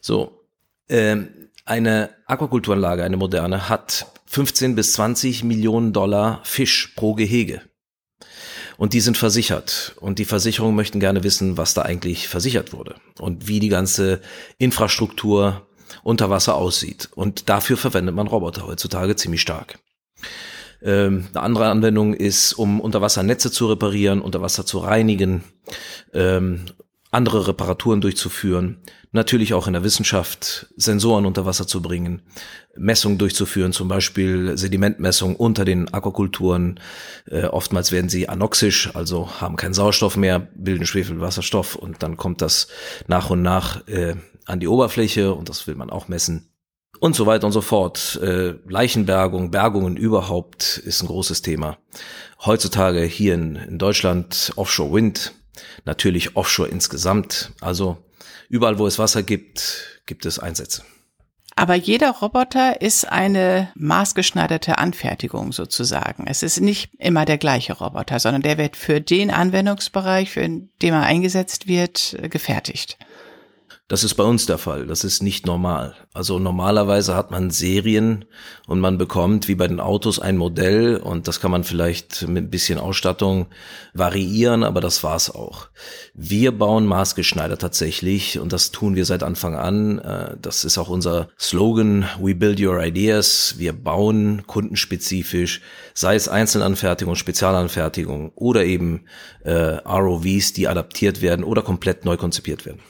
So, 0.00 0.40
ähm, 0.88 1.28
eine 1.64 2.10
Aquakulturanlage, 2.26 3.04
eine 3.04 3.16
moderne, 3.16 3.68
hat 3.68 4.06
15 4.34 4.74
bis 4.74 4.94
20 4.94 5.44
Millionen 5.44 5.92
Dollar 5.92 6.40
Fisch 6.42 6.92
pro 6.96 7.14
Gehege. 7.14 7.62
Und 8.76 8.92
die 8.92 9.00
sind 9.00 9.16
versichert. 9.16 9.94
Und 10.00 10.18
die 10.18 10.24
Versicherungen 10.24 10.74
möchten 10.74 10.98
gerne 10.98 11.22
wissen, 11.22 11.56
was 11.56 11.72
da 11.74 11.82
eigentlich 11.82 12.26
versichert 12.26 12.72
wurde 12.72 12.96
und 13.20 13.46
wie 13.46 13.60
die 13.60 13.68
ganze 13.68 14.20
Infrastruktur 14.58 15.68
unter 16.02 16.30
Wasser 16.30 16.56
aussieht. 16.56 17.10
Und 17.14 17.48
dafür 17.48 17.76
verwendet 17.76 18.16
man 18.16 18.26
Roboter 18.26 18.66
heutzutage 18.66 19.14
ziemlich 19.14 19.40
stark. 19.40 19.78
Ähm, 20.82 21.28
eine 21.32 21.42
andere 21.44 21.68
Anwendung 21.68 22.12
ist, 22.12 22.54
um 22.54 22.80
Unterwassernetze 22.80 23.52
zu 23.52 23.68
reparieren, 23.68 24.20
Unterwasser 24.20 24.66
zu 24.66 24.78
reinigen, 24.78 25.44
ähm, 26.12 26.66
andere 27.14 27.48
Reparaturen 27.48 28.00
durchzuführen, 28.00 28.78
natürlich 29.12 29.54
auch 29.54 29.66
in 29.66 29.72
der 29.72 29.84
Wissenschaft 29.84 30.66
Sensoren 30.76 31.24
unter 31.24 31.46
Wasser 31.46 31.66
zu 31.66 31.80
bringen, 31.80 32.22
Messungen 32.76 33.18
durchzuführen, 33.18 33.72
zum 33.72 33.88
Beispiel 33.88 34.58
Sedimentmessung 34.58 35.36
unter 35.36 35.64
den 35.64 35.92
Aquakulturen. 35.94 36.80
Äh, 37.26 37.44
oftmals 37.44 37.92
werden 37.92 38.08
sie 38.08 38.28
anoxisch, 38.28 38.94
also 38.94 39.40
haben 39.40 39.56
keinen 39.56 39.74
Sauerstoff 39.74 40.16
mehr, 40.16 40.40
bilden 40.54 40.86
Schwefelwasserstoff 40.86 41.76
und 41.76 42.02
dann 42.02 42.16
kommt 42.16 42.42
das 42.42 42.68
nach 43.06 43.30
und 43.30 43.42
nach 43.42 43.86
äh, 43.86 44.16
an 44.46 44.60
die 44.60 44.68
Oberfläche 44.68 45.32
und 45.32 45.48
das 45.48 45.66
will 45.66 45.76
man 45.76 45.90
auch 45.90 46.08
messen. 46.08 46.50
Und 47.00 47.16
so 47.16 47.26
weiter 47.26 47.46
und 47.46 47.52
so 47.52 47.60
fort. 47.60 48.18
Äh, 48.22 48.54
Leichenbergung, 48.66 49.50
Bergungen 49.50 49.96
überhaupt 49.96 50.78
ist 50.78 51.02
ein 51.02 51.08
großes 51.08 51.42
Thema. 51.42 51.78
Heutzutage 52.44 53.02
hier 53.02 53.34
in, 53.34 53.56
in 53.56 53.78
Deutschland 53.78 54.52
Offshore 54.56 54.92
Wind, 54.92 55.34
natürlich 55.84 56.36
Offshore 56.36 56.68
insgesamt. 56.68 57.52
Also 57.60 57.98
überall, 58.48 58.78
wo 58.78 58.86
es 58.86 58.98
Wasser 58.98 59.22
gibt, 59.22 60.00
gibt 60.06 60.26
es 60.26 60.38
Einsätze. 60.38 60.82
Aber 61.56 61.74
jeder 61.76 62.10
Roboter 62.10 62.80
ist 62.80 63.04
eine 63.04 63.70
maßgeschneiderte 63.76 64.78
Anfertigung 64.78 65.52
sozusagen. 65.52 66.26
Es 66.26 66.42
ist 66.42 66.60
nicht 66.60 66.90
immer 66.98 67.24
der 67.24 67.38
gleiche 67.38 67.74
Roboter, 67.74 68.18
sondern 68.18 68.42
der 68.42 68.58
wird 68.58 68.76
für 68.76 69.00
den 69.00 69.30
Anwendungsbereich, 69.30 70.30
für 70.32 70.40
den 70.42 70.68
er 70.82 71.02
eingesetzt 71.02 71.68
wird, 71.68 72.18
gefertigt. 72.22 72.98
Das 73.86 74.02
ist 74.02 74.14
bei 74.14 74.24
uns 74.24 74.46
der 74.46 74.56
Fall. 74.56 74.86
Das 74.86 75.04
ist 75.04 75.22
nicht 75.22 75.44
normal. 75.44 75.94
Also 76.14 76.38
normalerweise 76.38 77.14
hat 77.14 77.30
man 77.30 77.50
Serien 77.50 78.24
und 78.66 78.80
man 78.80 78.96
bekommt 78.96 79.46
wie 79.46 79.56
bei 79.56 79.68
den 79.68 79.78
Autos 79.78 80.18
ein 80.18 80.38
Modell 80.38 80.96
und 80.96 81.28
das 81.28 81.38
kann 81.38 81.50
man 81.50 81.64
vielleicht 81.64 82.26
mit 82.26 82.44
ein 82.44 82.50
bisschen 82.50 82.78
Ausstattung 82.78 83.48
variieren, 83.92 84.64
aber 84.64 84.80
das 84.80 85.04
war's 85.04 85.28
auch. 85.28 85.68
Wir 86.14 86.52
bauen 86.52 86.86
maßgeschneidert 86.86 87.60
tatsächlich 87.60 88.38
und 88.38 88.54
das 88.54 88.70
tun 88.70 88.94
wir 88.94 89.04
seit 89.04 89.22
Anfang 89.22 89.54
an. 89.54 89.98
Äh, 89.98 90.36
das 90.40 90.64
ist 90.64 90.78
auch 90.78 90.88
unser 90.88 91.28
Slogan, 91.38 92.08
We 92.18 92.34
Build 92.34 92.60
Your 92.60 92.82
Ideas. 92.82 93.56
Wir 93.58 93.74
bauen 93.74 94.46
kundenspezifisch, 94.46 95.60
sei 95.92 96.14
es 96.14 96.26
Einzelanfertigung, 96.26 97.16
Spezialanfertigung 97.16 98.32
oder 98.34 98.64
eben 98.64 99.04
äh, 99.42 99.52
ROVs, 99.52 100.54
die 100.54 100.68
adaptiert 100.68 101.20
werden 101.20 101.44
oder 101.44 101.60
komplett 101.60 102.06
neu 102.06 102.16
konzipiert 102.16 102.64
werden. 102.64 102.80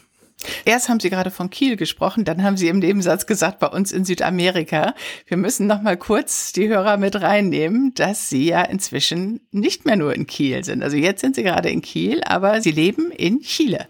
Erst 0.65 0.89
haben 0.89 1.01
Sie 1.01 1.11
gerade 1.11 1.31
von 1.31 1.51
Kiel 1.51 1.77
gesprochen, 1.77 2.25
dann 2.25 2.43
haben 2.43 2.57
Sie 2.57 2.69
im 2.69 2.79
Nebensatz 2.79 3.27
gesagt, 3.27 3.59
bei 3.59 3.67
uns 3.67 3.93
in 3.93 4.05
Südamerika. 4.05 4.95
Wir 5.27 5.37
müssen 5.37 5.67
noch 5.67 5.83
mal 5.83 5.97
kurz 5.97 6.53
die 6.53 6.69
Hörer 6.69 6.97
mit 6.97 7.21
reinnehmen, 7.21 7.93
dass 7.95 8.29
Sie 8.29 8.47
ja 8.47 8.63
inzwischen 8.63 9.41
nicht 9.51 9.85
mehr 9.87 9.97
nur 9.97 10.15
in 10.15 10.27
Kiel 10.27 10.65
sind. 10.65 10.83
Also 10.83 10.97
jetzt 10.97 11.21
sind 11.21 11.37
Sie 11.37 11.43
gerade 11.43 11.71
in 11.71 11.83
Kiel, 11.83 12.23
aber 12.25 12.61
Sie 12.61 12.73
leben 12.73 13.11
in 13.11 13.41
Chile. 13.41 13.87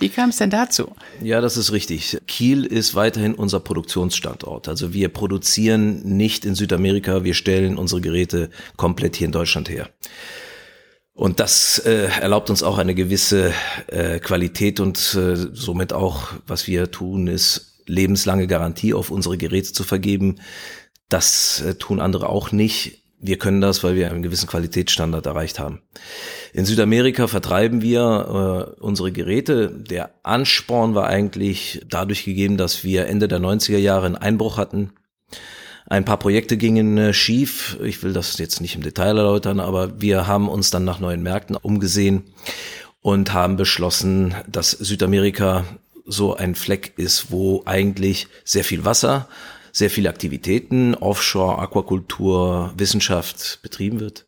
Wie 0.00 0.08
kam 0.08 0.30
es 0.30 0.36
denn 0.36 0.50
dazu? 0.50 0.92
Ja, 1.20 1.40
das 1.40 1.56
ist 1.56 1.72
richtig. 1.72 2.18
Kiel 2.28 2.64
ist 2.64 2.94
weiterhin 2.94 3.34
unser 3.34 3.58
Produktionsstandort. 3.58 4.68
Also 4.68 4.92
wir 4.92 5.08
produzieren 5.08 6.00
nicht 6.04 6.44
in 6.44 6.54
Südamerika, 6.54 7.24
wir 7.24 7.34
stellen 7.34 7.76
unsere 7.76 8.00
Geräte 8.00 8.50
komplett 8.76 9.16
hier 9.16 9.26
in 9.26 9.32
Deutschland 9.32 9.68
her. 9.68 9.88
Und 11.18 11.40
das 11.40 11.80
äh, 11.80 12.04
erlaubt 12.20 12.48
uns 12.48 12.62
auch 12.62 12.78
eine 12.78 12.94
gewisse 12.94 13.52
äh, 13.88 14.20
Qualität 14.20 14.78
und 14.78 14.98
äh, 15.16 15.34
somit 15.52 15.92
auch, 15.92 16.28
was 16.46 16.68
wir 16.68 16.92
tun, 16.92 17.26
ist 17.26 17.82
lebenslange 17.86 18.46
Garantie 18.46 18.94
auf 18.94 19.10
unsere 19.10 19.36
Geräte 19.36 19.72
zu 19.72 19.82
vergeben. 19.82 20.36
Das 21.08 21.60
äh, 21.60 21.74
tun 21.74 21.98
andere 21.98 22.28
auch 22.28 22.52
nicht. 22.52 23.02
Wir 23.18 23.36
können 23.36 23.60
das, 23.60 23.82
weil 23.82 23.96
wir 23.96 24.08
einen 24.08 24.22
gewissen 24.22 24.48
Qualitätsstandard 24.48 25.26
erreicht 25.26 25.58
haben. 25.58 25.82
In 26.52 26.66
Südamerika 26.66 27.26
vertreiben 27.26 27.82
wir 27.82 28.76
äh, 28.78 28.80
unsere 28.80 29.10
Geräte. 29.10 29.70
Der 29.70 30.14
Ansporn 30.22 30.94
war 30.94 31.08
eigentlich 31.08 31.84
dadurch 31.88 32.22
gegeben, 32.22 32.56
dass 32.56 32.84
wir 32.84 33.06
Ende 33.06 33.26
der 33.26 33.40
90er 33.40 33.78
Jahre 33.78 34.06
einen 34.06 34.14
Einbruch 34.14 34.56
hatten 34.56 34.92
ein 35.88 36.04
paar 36.04 36.18
Projekte 36.18 36.56
gingen 36.56 36.98
äh, 36.98 37.12
schief. 37.12 37.78
Ich 37.82 38.02
will 38.02 38.12
das 38.12 38.38
jetzt 38.38 38.60
nicht 38.60 38.74
im 38.74 38.82
Detail 38.82 39.16
erläutern, 39.16 39.58
aber 39.58 40.00
wir 40.00 40.26
haben 40.26 40.48
uns 40.48 40.70
dann 40.70 40.84
nach 40.84 41.00
neuen 41.00 41.22
Märkten 41.22 41.56
umgesehen 41.56 42.24
und 43.00 43.32
haben 43.32 43.56
beschlossen, 43.56 44.34
dass 44.46 44.70
Südamerika 44.70 45.64
so 46.04 46.36
ein 46.36 46.54
Fleck 46.54 46.92
ist, 46.96 47.30
wo 47.30 47.62
eigentlich 47.64 48.28
sehr 48.44 48.64
viel 48.64 48.84
Wasser, 48.84 49.28
sehr 49.72 49.90
viele 49.90 50.08
Aktivitäten, 50.08 50.94
Offshore, 50.94 51.58
Aquakultur, 51.58 52.72
Wissenschaft 52.76 53.60
betrieben 53.62 54.00
wird. 54.00 54.26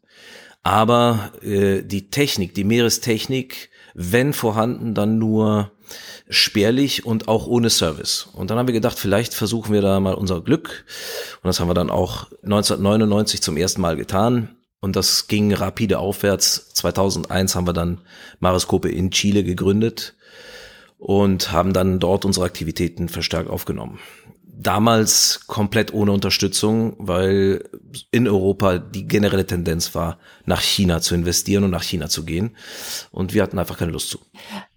Aber 0.62 1.33
äh, 1.43 1.83
die 1.83 2.11
Technik, 2.11 2.55
die 2.55 2.64
Meerestechnik, 2.64 3.71
wenn 3.95 4.33
vorhanden, 4.33 4.95
dann 4.95 5.19
nur 5.19 5.73
spärlich 6.28 7.04
und 7.04 7.28
auch 7.28 7.47
ohne 7.47 7.70
Service. 7.70 8.28
Und 8.32 8.50
dann 8.50 8.59
haben 8.59 8.68
wir 8.68 8.75
gedacht, 8.75 8.99
vielleicht 8.99 9.35
versuchen 9.35 9.73
wir 9.73 9.82
da 9.82 10.00
mal 10.00 10.14
unser 10.14 10.40
Glück. 10.40 10.85
Und 11.42 11.49
das 11.49 11.61
haben 11.61 11.68
wir 11.68 11.75
dann 11.75 11.90
auch 11.90 12.30
1999 12.42 13.42
zum 13.42 13.56
ersten 13.56 13.80
Mal 13.80 13.97
getan. 13.97 14.56
Und 14.80 14.97
das 14.97 15.28
ging 15.28 15.52
rapide 15.52 15.99
aufwärts. 15.99 16.73
2001 16.75 17.54
haben 17.54 17.66
wir 17.66 17.73
dann 17.73 18.00
Mariscope 18.38 18.88
in 18.88 19.11
Chile 19.11 19.44
gegründet 19.44 20.14
und 20.99 21.52
haben 21.52 21.73
dann 21.73 21.99
dort 21.99 22.25
unsere 22.25 22.47
Aktivitäten 22.47 23.09
verstärkt 23.09 23.50
aufgenommen 23.50 23.99
damals 24.61 25.40
komplett 25.47 25.92
ohne 25.94 26.12
Unterstützung, 26.12 26.94
weil 26.99 27.64
in 28.11 28.28
Europa 28.28 28.78
die 28.78 29.06
generelle 29.06 29.47
Tendenz 29.47 29.94
war, 29.94 30.18
nach 30.44 30.61
China 30.61 31.00
zu 31.00 31.14
investieren 31.14 31.64
und 31.64 31.70
nach 31.70 31.82
China 31.82 32.09
zu 32.09 32.25
gehen. 32.25 32.56
Und 33.11 33.32
wir 33.32 33.42
hatten 33.42 33.59
einfach 33.59 33.78
keine 33.78 33.92
Lust 33.92 34.11
zu. 34.11 34.18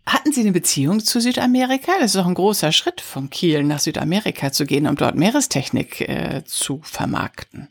Hatten 0.06 0.34
Sie 0.34 0.42
eine 0.42 0.52
Beziehung 0.52 1.00
zu 1.00 1.22
Südamerika? 1.22 1.94
Das 2.00 2.14
ist 2.14 2.16
doch 2.16 2.26
ein 2.26 2.34
großer 2.34 2.72
Schritt 2.72 3.00
von 3.00 3.30
Kiel 3.30 3.64
nach 3.64 3.80
Südamerika 3.80 4.52
zu 4.52 4.66
gehen, 4.66 4.88
um 4.88 4.96
dort 4.96 5.16
Meerestechnik 5.16 6.02
äh, 6.02 6.44
zu 6.46 6.82
vermarkten. 6.84 7.70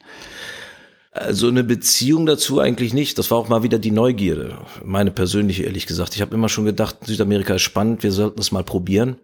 Also 1.13 1.49
eine 1.49 1.63
Beziehung 1.63 2.25
dazu 2.25 2.59
eigentlich 2.59 2.95
nicht. 2.95 3.19
Das 3.19 3.31
war 3.31 3.37
auch 3.37 3.49
mal 3.49 3.63
wieder 3.63 3.79
die 3.79 3.91
Neugierde, 3.91 4.57
meine 4.83 5.11
persönliche 5.11 5.65
ehrlich 5.65 5.87
gesagt. 5.87 6.15
Ich 6.15 6.23
habe 6.23 6.35
immer 6.35 6.49
schon 6.49 6.65
gedacht, 6.65 6.97
Südamerika 7.05 7.55
ist 7.55 7.63
spannend, 7.63 8.03
wir 8.03 8.13
sollten 8.13 8.41
es 8.41 8.51
mal 8.51 8.65
probieren. 8.65 9.17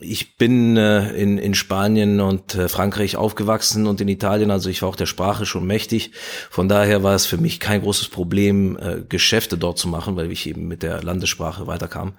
Ich 0.00 0.36
bin 0.36 0.76
äh, 0.76 1.10
in, 1.12 1.38
in 1.38 1.54
Spanien 1.54 2.20
und 2.20 2.54
äh, 2.54 2.68
Frankreich 2.68 3.16
aufgewachsen 3.16 3.86
und 3.86 4.00
in 4.00 4.06
Italien, 4.06 4.52
also 4.52 4.70
ich 4.70 4.82
war 4.82 4.88
auch 4.88 4.96
der 4.96 5.06
Sprache 5.06 5.44
schon 5.44 5.66
mächtig. 5.66 6.12
Von 6.50 6.68
daher 6.68 7.02
war 7.02 7.16
es 7.16 7.26
für 7.26 7.38
mich 7.38 7.58
kein 7.58 7.82
großes 7.82 8.08
Problem, 8.08 8.78
äh, 8.78 9.02
Geschäfte 9.08 9.58
dort 9.58 9.78
zu 9.78 9.88
machen, 9.88 10.14
weil 10.14 10.30
ich 10.30 10.46
eben 10.46 10.68
mit 10.68 10.84
der 10.84 11.02
Landessprache 11.02 11.66
weiterkam. 11.66 12.14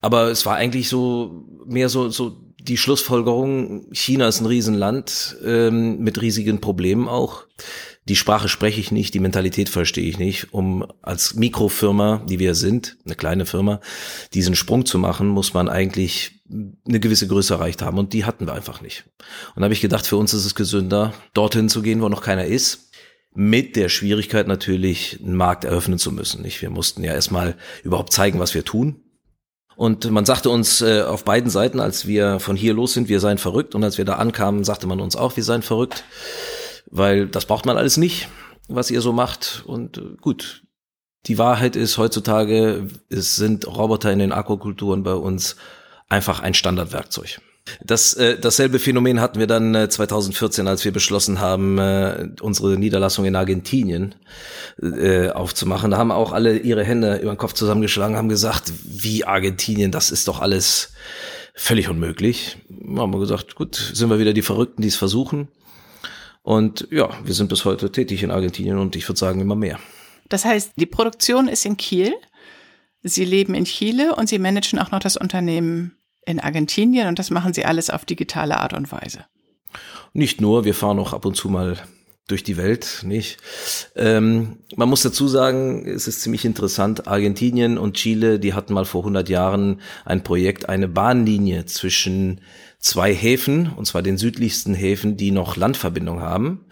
Aber 0.00 0.30
es 0.30 0.44
war 0.44 0.56
eigentlich 0.56 0.88
so 0.88 1.44
mehr 1.66 1.88
so, 1.88 2.08
so 2.08 2.36
die 2.60 2.76
Schlussfolgerung, 2.76 3.86
China 3.92 4.28
ist 4.28 4.40
ein 4.40 4.46
Riesenland 4.46 5.36
ähm, 5.44 6.00
mit 6.00 6.20
riesigen 6.20 6.60
Problemen 6.60 7.08
auch. 7.08 7.46
Die 8.08 8.16
Sprache 8.16 8.48
spreche 8.48 8.80
ich 8.80 8.90
nicht, 8.90 9.12
die 9.12 9.20
Mentalität 9.20 9.68
verstehe 9.68 10.08
ich 10.08 10.18
nicht. 10.18 10.52
Um 10.52 10.86
als 11.02 11.34
Mikrofirma, 11.34 12.24
die 12.26 12.38
wir 12.38 12.54
sind, 12.54 12.96
eine 13.04 13.14
kleine 13.14 13.44
Firma, 13.44 13.80
diesen 14.32 14.54
Sprung 14.54 14.86
zu 14.86 14.98
machen, 14.98 15.28
muss 15.28 15.52
man 15.52 15.68
eigentlich 15.68 16.40
eine 16.50 17.00
gewisse 17.00 17.28
Größe 17.28 17.54
erreicht 17.54 17.82
haben 17.82 17.98
und 17.98 18.14
die 18.14 18.24
hatten 18.24 18.46
wir 18.46 18.54
einfach 18.54 18.80
nicht. 18.80 19.04
Und 19.54 19.60
da 19.60 19.64
habe 19.64 19.74
ich 19.74 19.82
gedacht, 19.82 20.06
für 20.06 20.16
uns 20.16 20.32
ist 20.32 20.46
es 20.46 20.54
gesünder, 20.54 21.12
dorthin 21.34 21.68
zu 21.68 21.82
gehen, 21.82 22.00
wo 22.00 22.08
noch 22.08 22.22
keiner 22.22 22.46
ist. 22.46 22.90
Mit 23.34 23.76
der 23.76 23.90
Schwierigkeit 23.90 24.48
natürlich, 24.48 25.20
einen 25.22 25.36
Markt 25.36 25.64
eröffnen 25.64 25.98
zu 25.98 26.10
müssen. 26.10 26.40
Nicht? 26.40 26.62
Wir 26.62 26.70
mussten 26.70 27.04
ja 27.04 27.12
erstmal 27.12 27.56
überhaupt 27.84 28.12
zeigen, 28.12 28.38
was 28.38 28.54
wir 28.54 28.64
tun. 28.64 29.02
Und 29.76 30.10
man 30.10 30.24
sagte 30.24 30.50
uns 30.50 30.80
äh, 30.80 31.02
auf 31.02 31.24
beiden 31.24 31.50
Seiten, 31.50 31.78
als 31.78 32.06
wir 32.06 32.40
von 32.40 32.56
hier 32.56 32.74
los 32.74 32.94
sind, 32.94 33.08
wir 33.08 33.20
seien 33.20 33.38
verrückt. 33.38 33.74
Und 33.74 33.84
als 33.84 33.98
wir 33.98 34.06
da 34.06 34.14
ankamen, 34.14 34.64
sagte 34.64 34.88
man 34.88 34.98
uns 34.98 35.14
auch, 35.14 35.36
wir 35.36 35.44
seien 35.44 35.62
verrückt. 35.62 36.04
Weil 36.90 37.28
das 37.28 37.46
braucht 37.46 37.66
man 37.66 37.76
alles 37.76 37.96
nicht, 37.96 38.28
was 38.68 38.90
ihr 38.90 39.00
so 39.00 39.12
macht. 39.12 39.62
Und 39.66 39.98
äh, 39.98 40.16
gut, 40.20 40.62
die 41.26 41.38
Wahrheit 41.38 41.76
ist 41.76 41.98
heutzutage, 41.98 42.88
es 43.08 43.36
sind 43.36 43.66
Roboter 43.66 44.12
in 44.12 44.18
den 44.18 44.32
Aquakulturen 44.32 45.02
bei 45.02 45.14
uns 45.14 45.56
einfach 46.08 46.40
ein 46.40 46.54
Standardwerkzeug. 46.54 47.40
Das, 47.84 48.14
äh, 48.14 48.38
dasselbe 48.38 48.78
Phänomen 48.78 49.20
hatten 49.20 49.38
wir 49.38 49.46
dann 49.46 49.74
äh, 49.74 49.88
2014, 49.88 50.66
als 50.66 50.84
wir 50.84 50.92
beschlossen 50.92 51.40
haben, 51.40 51.78
äh, 51.78 52.28
unsere 52.40 52.78
Niederlassung 52.78 53.26
in 53.26 53.36
Argentinien 53.36 54.14
äh, 54.80 55.30
aufzumachen. 55.30 55.90
Da 55.90 55.98
haben 55.98 56.10
auch 56.10 56.32
alle 56.32 56.58
ihre 56.58 56.84
Hände 56.84 57.16
über 57.16 57.32
den 57.32 57.38
Kopf 57.38 57.52
zusammengeschlagen, 57.52 58.16
haben 58.16 58.28
gesagt, 58.28 58.72
wie 58.84 59.24
Argentinien, 59.24 59.90
das 59.90 60.10
ist 60.10 60.28
doch 60.28 60.40
alles 60.40 60.92
völlig 61.54 61.88
unmöglich. 61.88 62.56
Haben 62.96 63.12
wir 63.12 63.20
gesagt, 63.20 63.54
gut, 63.54 63.74
sind 63.74 64.08
wir 64.08 64.18
wieder 64.18 64.32
die 64.32 64.42
Verrückten, 64.42 64.82
die 64.82 64.88
es 64.88 64.96
versuchen. 64.96 65.48
Und 66.48 66.88
ja, 66.90 67.10
wir 67.22 67.34
sind 67.34 67.50
bis 67.50 67.66
heute 67.66 67.92
tätig 67.92 68.22
in 68.22 68.30
Argentinien 68.30 68.78
und 68.78 68.96
ich 68.96 69.06
würde 69.06 69.18
sagen 69.18 69.38
immer 69.38 69.54
mehr. 69.54 69.78
Das 70.30 70.46
heißt, 70.46 70.72
die 70.76 70.86
Produktion 70.86 71.46
ist 71.46 71.66
in 71.66 71.76
Kiel. 71.76 72.14
Sie 73.02 73.26
leben 73.26 73.52
in 73.52 73.66
Chile 73.66 74.16
und 74.16 74.30
Sie 74.30 74.38
managen 74.38 74.78
auch 74.78 74.90
noch 74.90 75.00
das 75.00 75.18
Unternehmen 75.18 75.98
in 76.24 76.40
Argentinien 76.40 77.06
und 77.06 77.18
das 77.18 77.28
machen 77.28 77.52
sie 77.52 77.66
alles 77.66 77.90
auf 77.90 78.06
digitale 78.06 78.56
Art 78.56 78.72
und 78.72 78.90
Weise. 78.90 79.26
Nicht 80.14 80.40
nur, 80.40 80.64
wir 80.64 80.72
fahren 80.72 80.98
auch 80.98 81.12
ab 81.12 81.26
und 81.26 81.36
zu 81.36 81.50
mal 81.50 81.76
durch 82.28 82.44
die 82.44 82.56
Welt, 82.56 83.02
nicht? 83.04 83.36
Ähm, 83.94 84.60
man 84.74 84.88
muss 84.88 85.02
dazu 85.02 85.28
sagen, 85.28 85.86
es 85.86 86.08
ist 86.08 86.22
ziemlich 86.22 86.46
interessant, 86.46 87.08
Argentinien 87.08 87.76
und 87.76 87.98
Chile, 87.98 88.38
die 88.38 88.54
hatten 88.54 88.72
mal 88.72 88.86
vor 88.86 89.02
100 89.02 89.28
Jahren 89.28 89.82
ein 90.06 90.24
Projekt, 90.24 90.66
eine 90.66 90.88
Bahnlinie 90.88 91.66
zwischen 91.66 92.40
zwei 92.78 93.14
Häfen, 93.14 93.72
und 93.74 93.86
zwar 93.86 94.02
den 94.02 94.18
südlichsten 94.18 94.74
Häfen, 94.74 95.16
die 95.16 95.30
noch 95.30 95.56
Landverbindung 95.56 96.20
haben, 96.20 96.66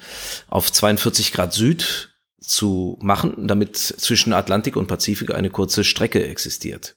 auf 0.49 0.71
42 0.71 1.33
Grad 1.33 1.53
Süd 1.53 2.15
zu 2.41 2.99
machen, 3.03 3.49
damit 3.49 3.77
zwischen 3.77 4.33
Atlantik 4.33 4.77
und 4.77 4.87
Pazifik 4.87 5.35
eine 5.35 5.51
kurze 5.51 5.83
Strecke 5.85 6.27
existiert. 6.27 6.97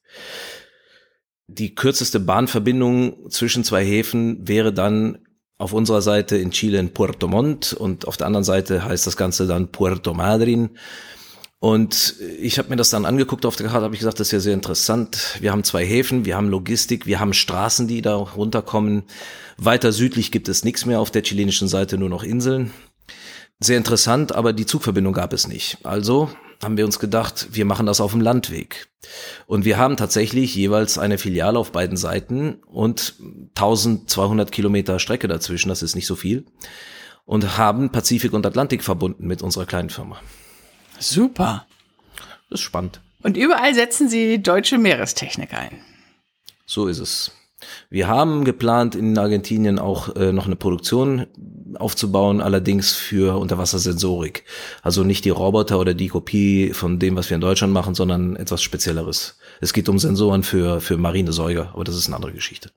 Die 1.47 1.73
kürzeste 1.73 2.19
Bahnverbindung 2.19 3.31
zwischen 3.31 3.63
zwei 3.63 3.83
Häfen 3.83 4.47
wäre 4.47 4.71
dann 4.71 5.17
auf 5.57 5.73
unserer 5.73 6.01
Seite 6.01 6.37
in 6.37 6.51
Chile 6.51 6.79
in 6.79 6.93
Puerto 6.93 7.27
Montt 7.27 7.73
und 7.73 8.07
auf 8.07 8.17
der 8.17 8.27
anderen 8.27 8.43
Seite 8.43 8.85
heißt 8.85 9.07
das 9.07 9.17
Ganze 9.17 9.47
dann 9.47 9.71
Puerto 9.71 10.13
Madryn. 10.13 10.77
Und 11.59 12.15
ich 12.39 12.57
habe 12.57 12.69
mir 12.69 12.77
das 12.77 12.89
dann 12.89 13.05
angeguckt 13.05 13.45
auf 13.45 13.57
der 13.57 13.67
Karte, 13.67 13.83
habe 13.83 13.93
ich 13.93 13.99
gesagt, 13.99 14.19
das 14.19 14.27
ist 14.27 14.31
ja 14.31 14.39
sehr 14.39 14.53
interessant. 14.53 15.37
Wir 15.41 15.51
haben 15.51 15.65
zwei 15.65 15.85
Häfen, 15.85 16.23
wir 16.23 16.37
haben 16.37 16.47
Logistik, 16.47 17.05
wir 17.05 17.19
haben 17.19 17.33
Straßen, 17.33 17.87
die 17.87 18.01
da 18.01 18.15
runterkommen. 18.15 19.03
Weiter 19.57 19.91
südlich 19.91 20.31
gibt 20.31 20.47
es 20.47 20.63
nichts 20.63 20.85
mehr, 20.85 21.01
auf 21.01 21.11
der 21.11 21.23
chilenischen 21.23 21.67
Seite 21.67 21.97
nur 21.97 22.07
noch 22.07 22.23
Inseln. 22.23 22.71
Sehr 23.59 23.77
interessant, 23.77 24.31
aber 24.33 24.53
die 24.53 24.65
Zugverbindung 24.65 25.13
gab 25.13 25.33
es 25.33 25.49
nicht. 25.49 25.79
Also 25.83 26.29
haben 26.63 26.77
wir 26.77 26.85
uns 26.85 26.97
gedacht, 26.97 27.49
wir 27.51 27.65
machen 27.65 27.85
das 27.85 27.99
auf 27.99 28.11
dem 28.11 28.21
Landweg. 28.21 28.87
Und 29.45 29.65
wir 29.65 29.77
haben 29.77 29.97
tatsächlich 29.97 30.55
jeweils 30.55 30.97
eine 30.97 31.17
Filiale 31.17 31.59
auf 31.59 31.73
beiden 31.73 31.97
Seiten 31.97 32.55
und 32.67 33.15
1200 33.55 34.49
Kilometer 34.51 34.99
Strecke 34.99 35.27
dazwischen, 35.27 35.67
das 35.67 35.83
ist 35.83 35.95
nicht 35.95 36.07
so 36.07 36.15
viel, 36.15 36.45
und 37.25 37.57
haben 37.57 37.91
Pazifik 37.91 38.31
und 38.31 38.45
Atlantik 38.45 38.81
verbunden 38.81 39.27
mit 39.27 39.41
unserer 39.41 39.65
kleinen 39.65 39.89
Firma. 39.89 40.21
Super. 40.99 41.65
Das 42.49 42.59
ist 42.59 42.65
spannend. 42.65 43.01
Und 43.21 43.37
überall 43.37 43.73
setzen 43.73 44.09
Sie 44.09 44.41
deutsche 44.41 44.77
Meerestechnik 44.77 45.53
ein. 45.53 45.81
So 46.65 46.87
ist 46.87 46.99
es. 46.99 47.31
Wir 47.89 48.07
haben 48.07 48.45
geplant, 48.45 48.95
in 48.95 49.17
Argentinien 49.17 49.79
auch 49.79 50.15
äh, 50.15 50.31
noch 50.31 50.45
eine 50.45 50.55
Produktion 50.55 51.27
aufzubauen, 51.75 52.41
allerdings 52.41 52.93
für 52.93 53.37
Unterwassersensorik. 53.37 54.45
Also 54.81 55.03
nicht 55.03 55.25
die 55.25 55.29
Roboter 55.29 55.79
oder 55.79 55.93
die 55.93 56.07
Kopie 56.07 56.71
von 56.73 56.99
dem, 56.99 57.15
was 57.15 57.29
wir 57.29 57.35
in 57.35 57.41
Deutschland 57.41 57.73
machen, 57.73 57.95
sondern 57.95 58.35
etwas 58.35 58.61
Spezielleres. 58.61 59.37
Es 59.59 59.73
geht 59.73 59.89
um 59.89 59.99
Sensoren 59.99 60.43
für, 60.43 60.79
für 60.79 60.97
marine 60.97 61.33
Säuger, 61.33 61.71
aber 61.73 61.83
das 61.83 61.95
ist 61.95 62.07
eine 62.07 62.15
andere 62.15 62.33
Geschichte. 62.33 62.71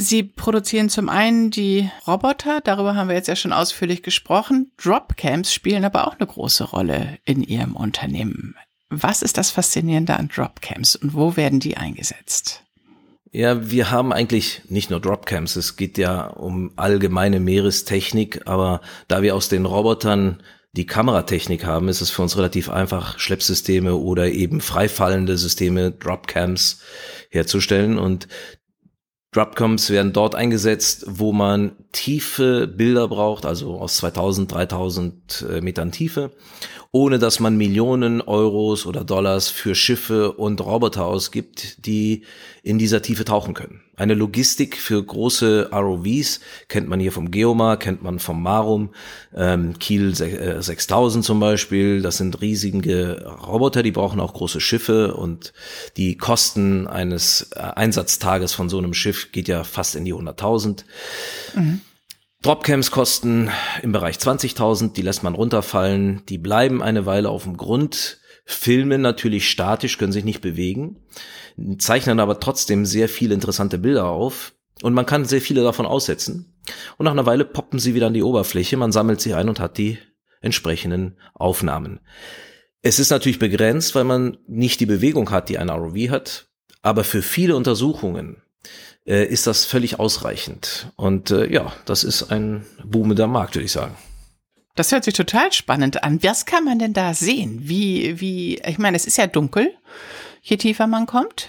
Sie 0.00 0.22
produzieren 0.22 0.88
zum 0.88 1.08
einen 1.08 1.50
die 1.50 1.90
Roboter, 2.06 2.60
darüber 2.60 2.94
haben 2.94 3.08
wir 3.08 3.16
jetzt 3.16 3.26
ja 3.26 3.34
schon 3.34 3.52
ausführlich 3.52 4.04
gesprochen. 4.04 4.70
Dropcams 4.80 5.52
spielen 5.52 5.84
aber 5.84 6.06
auch 6.06 6.14
eine 6.16 6.26
große 6.28 6.62
Rolle 6.62 7.18
in 7.24 7.42
Ihrem 7.42 7.74
Unternehmen. 7.74 8.54
Was 8.90 9.22
ist 9.22 9.38
das 9.38 9.50
Faszinierende 9.50 10.16
an 10.16 10.28
Dropcams 10.28 10.94
und 10.94 11.14
wo 11.14 11.36
werden 11.36 11.58
die 11.58 11.76
eingesetzt? 11.76 12.62
Ja, 13.32 13.72
wir 13.72 13.90
haben 13.90 14.12
eigentlich 14.12 14.62
nicht 14.68 14.88
nur 14.88 15.00
Dropcams, 15.00 15.56
es 15.56 15.76
geht 15.76 15.98
ja 15.98 16.28
um 16.28 16.70
allgemeine 16.76 17.40
Meerestechnik, 17.40 18.42
aber 18.46 18.82
da 19.08 19.22
wir 19.22 19.34
aus 19.34 19.48
den 19.48 19.66
Robotern 19.66 20.40
die 20.72 20.86
Kameratechnik 20.86 21.64
haben, 21.64 21.88
ist 21.88 22.02
es 22.02 22.10
für 22.10 22.22
uns 22.22 22.36
relativ 22.36 22.70
einfach, 22.70 23.18
Schleppsysteme 23.18 23.96
oder 23.96 24.28
eben 24.30 24.60
freifallende 24.60 25.36
Systeme, 25.36 25.90
Dropcams 25.90 26.82
herzustellen. 27.30 27.98
Und 27.98 28.28
Dropcams 29.32 29.90
werden 29.90 30.14
dort 30.14 30.34
eingesetzt, 30.34 31.04
wo 31.06 31.32
man 31.32 31.72
tiefe 31.92 32.66
Bilder 32.66 33.08
braucht, 33.08 33.44
also 33.44 33.78
aus 33.78 33.96
2000, 33.98 34.50
3000 34.50 35.46
äh, 35.50 35.60
Metern 35.60 35.92
Tiefe 35.92 36.32
ohne 36.90 37.18
dass 37.18 37.38
man 37.38 37.58
Millionen 37.58 38.22
Euros 38.22 38.86
oder 38.86 39.04
Dollars 39.04 39.48
für 39.50 39.74
Schiffe 39.74 40.32
und 40.32 40.60
Roboter 40.62 41.04
ausgibt, 41.04 41.84
die 41.86 42.22
in 42.62 42.78
dieser 42.78 43.02
Tiefe 43.02 43.26
tauchen 43.26 43.52
können. 43.52 43.82
Eine 43.94 44.14
Logistik 44.14 44.76
für 44.78 45.02
große 45.02 45.70
ROVs 45.70 46.40
kennt 46.68 46.88
man 46.88 46.98
hier 46.98 47.12
vom 47.12 47.30
Geomar, 47.30 47.78
kennt 47.78 48.02
man 48.02 48.18
vom 48.18 48.42
Marum, 48.42 48.90
ähm, 49.34 49.78
Kiel 49.78 50.14
6000 50.14 51.22
äh, 51.22 51.26
zum 51.26 51.40
Beispiel. 51.40 52.00
Das 52.00 52.16
sind 52.16 52.40
riesige 52.40 53.26
Roboter, 53.46 53.82
die 53.82 53.92
brauchen 53.92 54.20
auch 54.20 54.32
große 54.32 54.60
Schiffe 54.60 55.14
und 55.14 55.52
die 55.98 56.16
Kosten 56.16 56.86
eines 56.86 57.50
äh, 57.54 57.58
Einsatztages 57.58 58.54
von 58.54 58.70
so 58.70 58.78
einem 58.78 58.94
Schiff 58.94 59.30
geht 59.32 59.48
ja 59.48 59.62
fast 59.62 59.94
in 59.94 60.06
die 60.06 60.14
100.000. 60.14 60.84
Mhm. 61.54 61.80
Dropcams 62.42 62.92
kosten 62.92 63.50
im 63.82 63.90
Bereich 63.90 64.16
20.000, 64.16 64.92
die 64.92 65.02
lässt 65.02 65.24
man 65.24 65.34
runterfallen, 65.34 66.22
die 66.28 66.38
bleiben 66.38 66.82
eine 66.82 67.04
Weile 67.04 67.30
auf 67.30 67.42
dem 67.42 67.56
Grund, 67.56 68.20
filmen 68.44 69.00
natürlich 69.00 69.50
statisch, 69.50 69.98
können 69.98 70.12
sich 70.12 70.24
nicht 70.24 70.40
bewegen, 70.40 71.02
zeichnen 71.78 72.20
aber 72.20 72.38
trotzdem 72.38 72.86
sehr 72.86 73.08
viele 73.08 73.34
interessante 73.34 73.78
Bilder 73.78 74.06
auf. 74.06 74.54
Und 74.82 74.94
man 74.94 75.06
kann 75.06 75.24
sehr 75.24 75.40
viele 75.40 75.64
davon 75.64 75.86
aussetzen. 75.86 76.54
Und 76.96 77.04
nach 77.04 77.12
einer 77.12 77.26
Weile 77.26 77.44
poppen 77.44 77.80
sie 77.80 77.96
wieder 77.96 78.06
an 78.06 78.14
die 78.14 78.22
Oberfläche, 78.22 78.76
man 78.76 78.92
sammelt 78.92 79.20
sie 79.20 79.34
ein 79.34 79.48
und 79.48 79.58
hat 79.58 79.76
die 79.76 79.98
entsprechenden 80.40 81.18
Aufnahmen. 81.34 81.98
Es 82.80 83.00
ist 83.00 83.10
natürlich 83.10 83.40
begrenzt, 83.40 83.96
weil 83.96 84.04
man 84.04 84.38
nicht 84.46 84.78
die 84.78 84.86
Bewegung 84.86 85.32
hat, 85.32 85.48
die 85.48 85.58
ein 85.58 85.68
ROV 85.68 85.96
hat, 86.10 86.48
aber 86.80 87.02
für 87.02 87.22
viele 87.22 87.56
Untersuchungen 87.56 88.40
äh, 89.08 89.24
ist 89.24 89.46
das 89.46 89.64
völlig 89.64 89.98
ausreichend. 89.98 90.92
Und 90.96 91.30
äh, 91.30 91.50
ja, 91.50 91.72
das 91.86 92.04
ist 92.04 92.30
ein 92.30 92.66
boomender 92.84 93.26
Markt, 93.26 93.54
würde 93.54 93.64
ich 93.64 93.72
sagen. 93.72 93.96
Das 94.74 94.92
hört 94.92 95.04
sich 95.04 95.14
total 95.14 95.50
spannend 95.52 96.04
an. 96.04 96.22
Was 96.22 96.46
kann 96.46 96.64
man 96.64 96.78
denn 96.78 96.92
da 96.92 97.14
sehen? 97.14 97.58
Wie, 97.62 98.20
wie, 98.20 98.58
ich 98.58 98.78
meine, 98.78 98.96
es 98.96 99.06
ist 99.06 99.18
ja 99.18 99.26
dunkel, 99.26 99.72
je 100.42 100.56
tiefer 100.56 100.86
man 100.86 101.06
kommt. 101.06 101.48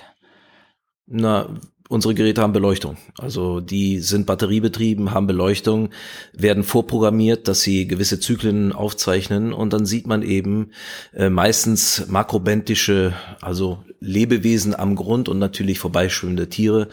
Na, 1.06 1.48
unsere 1.90 2.14
Geräte 2.14 2.42
haben 2.42 2.54
Beleuchtung. 2.54 2.98
Also 3.18 3.60
die 3.60 4.00
sind 4.00 4.26
batteriebetrieben, 4.26 5.12
haben 5.12 5.28
Beleuchtung, 5.28 5.90
werden 6.34 6.64
vorprogrammiert, 6.64 7.48
dass 7.48 7.62
sie 7.62 7.88
gewisse 7.88 8.20
Zyklen 8.20 8.72
aufzeichnen 8.72 9.54
und 9.54 9.74
dann 9.74 9.86
sieht 9.86 10.08
man 10.08 10.22
eben 10.22 10.72
äh, 11.14 11.30
meistens 11.30 12.08
makrobentische, 12.08 13.14
also 13.42 13.84
Lebewesen 14.00 14.76
am 14.76 14.96
Grund 14.96 15.30
und 15.30 15.40
natürlich 15.40 15.80
vorbeischwimmende 15.80 16.50
Tiere. 16.50 16.88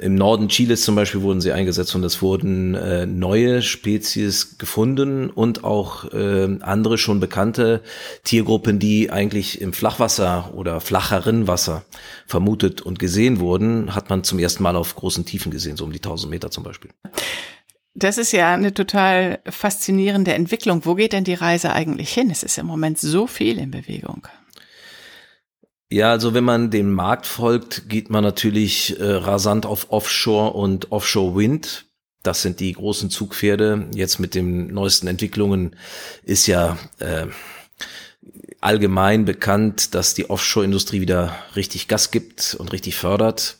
Im 0.00 0.14
Norden 0.14 0.48
Chiles 0.48 0.82
zum 0.82 0.94
Beispiel 0.94 1.22
wurden 1.22 1.40
sie 1.40 1.52
eingesetzt 1.52 1.94
und 1.94 2.04
es 2.04 2.22
wurden 2.22 2.74
äh, 2.74 3.06
neue 3.06 3.62
Spezies 3.62 4.58
gefunden 4.58 5.30
und 5.30 5.64
auch 5.64 6.12
äh, 6.12 6.58
andere 6.60 6.98
schon 6.98 7.20
bekannte 7.20 7.82
Tiergruppen, 8.24 8.78
die 8.78 9.10
eigentlich 9.10 9.60
im 9.60 9.72
Flachwasser 9.72 10.52
oder 10.54 10.80
flacheren 10.80 11.46
Wasser 11.46 11.84
vermutet 12.26 12.80
und 12.80 12.98
gesehen 12.98 13.40
wurden, 13.40 13.94
hat 13.94 14.10
man 14.10 14.24
zum 14.24 14.38
ersten 14.38 14.62
Mal 14.62 14.76
auf 14.76 14.94
großen 14.96 15.24
Tiefen 15.24 15.50
gesehen, 15.50 15.76
so 15.76 15.84
um 15.84 15.92
die 15.92 15.98
1000 15.98 16.30
Meter 16.30 16.50
zum 16.50 16.64
Beispiel. 16.64 16.90
Das 17.94 18.16
ist 18.16 18.30
ja 18.32 18.54
eine 18.54 18.72
total 18.72 19.40
faszinierende 19.44 20.32
Entwicklung. 20.32 20.84
Wo 20.84 20.94
geht 20.94 21.12
denn 21.12 21.24
die 21.24 21.34
Reise 21.34 21.72
eigentlich 21.72 22.12
hin? 22.12 22.30
Es 22.30 22.44
ist 22.44 22.56
im 22.56 22.66
Moment 22.66 22.98
so 22.98 23.26
viel 23.26 23.58
in 23.58 23.72
Bewegung. 23.72 24.28
Ja, 25.90 26.10
also 26.10 26.34
wenn 26.34 26.44
man 26.44 26.70
dem 26.70 26.92
Markt 26.92 27.26
folgt, 27.26 27.88
geht 27.88 28.10
man 28.10 28.22
natürlich 28.22 29.00
äh, 29.00 29.04
rasant 29.04 29.64
auf 29.64 29.90
Offshore 29.90 30.52
und 30.52 30.92
Offshore 30.92 31.34
Wind. 31.34 31.86
Das 32.22 32.42
sind 32.42 32.60
die 32.60 32.72
großen 32.72 33.08
Zugpferde. 33.08 33.88
Jetzt 33.94 34.18
mit 34.18 34.34
den 34.34 34.66
neuesten 34.66 35.06
Entwicklungen 35.06 35.76
ist 36.24 36.46
ja 36.46 36.76
äh, 36.98 37.26
allgemein 38.60 39.24
bekannt, 39.24 39.94
dass 39.94 40.12
die 40.12 40.28
Offshore-Industrie 40.28 41.00
wieder 41.00 41.34
richtig 41.56 41.88
Gas 41.88 42.10
gibt 42.10 42.54
und 42.58 42.72
richtig 42.72 42.96
fördert. 42.96 43.56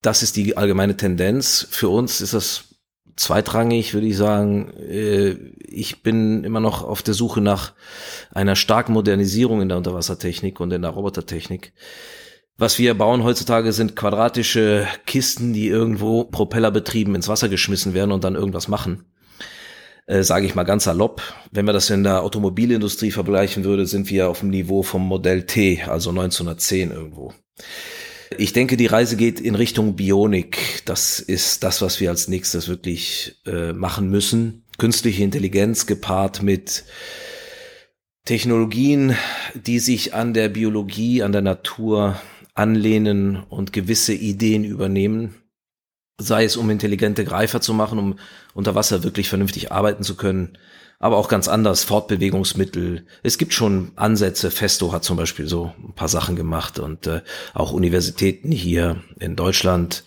Das 0.00 0.22
ist 0.22 0.36
die 0.36 0.56
allgemeine 0.56 0.96
Tendenz. 0.96 1.66
Für 1.70 1.90
uns 1.90 2.22
ist 2.22 2.32
das 2.32 2.64
zweitrangig, 3.16 3.94
würde 3.94 4.06
ich 4.06 4.16
sagen. 4.16 4.72
Äh, 4.74 5.36
ich 5.60 6.02
bin 6.02 6.44
immer 6.44 6.60
noch 6.60 6.82
auf 6.82 7.02
der 7.02 7.14
Suche 7.14 7.40
nach 7.40 7.72
einer 8.32 8.56
starken 8.56 8.92
Modernisierung 8.92 9.62
in 9.62 9.68
der 9.68 9.78
Unterwassertechnik 9.78 10.60
und 10.60 10.72
in 10.72 10.82
der 10.82 10.92
Robotertechnik. 10.92 11.72
Was 12.58 12.78
wir 12.78 12.94
bauen 12.94 13.22
heutzutage 13.22 13.72
sind 13.72 13.96
quadratische 13.96 14.86
Kisten, 15.04 15.52
die 15.52 15.68
irgendwo 15.68 16.24
propellerbetrieben 16.24 17.14
ins 17.14 17.28
Wasser 17.28 17.50
geschmissen 17.50 17.92
werden 17.92 18.12
und 18.12 18.24
dann 18.24 18.34
irgendwas 18.34 18.68
machen. 18.68 19.04
Äh, 20.06 20.22
Sage 20.22 20.46
ich 20.46 20.54
mal 20.54 20.62
ganz 20.62 20.84
salopp. 20.84 21.22
Wenn 21.50 21.66
wir 21.66 21.72
das 21.72 21.90
in 21.90 22.04
der 22.04 22.22
Automobilindustrie 22.22 23.10
vergleichen 23.10 23.64
würde, 23.64 23.86
sind 23.86 24.08
wir 24.08 24.30
auf 24.30 24.40
dem 24.40 24.50
Niveau 24.50 24.82
vom 24.82 25.06
Modell 25.06 25.44
T, 25.44 25.82
also 25.82 26.10
1910 26.10 26.92
irgendwo. 26.92 27.34
Ich 28.38 28.52
denke, 28.52 28.76
die 28.76 28.86
Reise 28.86 29.16
geht 29.16 29.40
in 29.40 29.54
Richtung 29.54 29.96
Bionik. 29.96 30.82
Das 30.84 31.20
ist 31.20 31.62
das, 31.62 31.80
was 31.80 32.00
wir 32.00 32.10
als 32.10 32.28
nächstes 32.28 32.68
wirklich 32.68 33.36
äh, 33.46 33.72
machen 33.72 34.10
müssen. 34.10 34.64
Künstliche 34.78 35.22
Intelligenz 35.22 35.86
gepaart 35.86 36.42
mit 36.42 36.84
Technologien, 38.24 39.16
die 39.54 39.78
sich 39.78 40.12
an 40.12 40.34
der 40.34 40.48
Biologie, 40.48 41.22
an 41.22 41.32
der 41.32 41.42
Natur 41.42 42.20
anlehnen 42.54 43.42
und 43.48 43.72
gewisse 43.72 44.14
Ideen 44.14 44.64
übernehmen. 44.64 45.34
sei 46.18 46.44
es 46.44 46.56
um 46.56 46.70
intelligente 46.70 47.24
Greifer 47.26 47.60
zu 47.60 47.74
machen, 47.74 47.98
um 47.98 48.18
unter 48.54 48.74
Wasser 48.74 49.04
wirklich 49.04 49.28
vernünftig 49.28 49.70
arbeiten 49.70 50.02
zu 50.02 50.16
können, 50.16 50.56
aber 50.98 51.16
auch 51.16 51.28
ganz 51.28 51.48
anders, 51.48 51.84
Fortbewegungsmittel. 51.84 53.06
Es 53.22 53.38
gibt 53.38 53.52
schon 53.52 53.92
Ansätze, 53.96 54.50
Festo 54.50 54.92
hat 54.92 55.04
zum 55.04 55.16
Beispiel 55.16 55.46
so 55.46 55.72
ein 55.78 55.94
paar 55.94 56.08
Sachen 56.08 56.36
gemacht 56.36 56.78
und 56.78 57.06
äh, 57.06 57.22
auch 57.54 57.72
Universitäten 57.72 58.50
hier 58.50 59.02
in 59.18 59.36
Deutschland. 59.36 60.04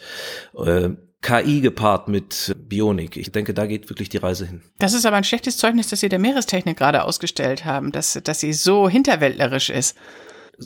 Äh, 0.58 0.89
KI 1.21 1.60
gepaart 1.60 2.08
mit 2.08 2.56
Bionik. 2.58 3.17
Ich 3.17 3.32
denke, 3.32 3.54
da 3.54 3.65
geht 3.65 3.89
wirklich 3.89 4.08
die 4.08 4.17
Reise 4.17 4.45
hin. 4.45 4.62
Das 4.80 4.93
ist 4.93 5.06
aber 5.06 5.17
ein 5.17 5.25
schlechtes 5.25 5.58
Zeugnis, 5.58 5.89
dass 5.89 5.99
Sie 5.99 6.08
der 6.08 6.19
Meerestechnik 6.19 6.78
gerade 6.78 7.04
ausgestellt 7.04 7.65
haben, 7.65 7.91
dass, 7.91 8.17
dass 8.23 8.39
sie 8.39 8.54
so 8.54 8.88
hinterwäldlerisch 8.88 9.69
ist. 9.69 9.97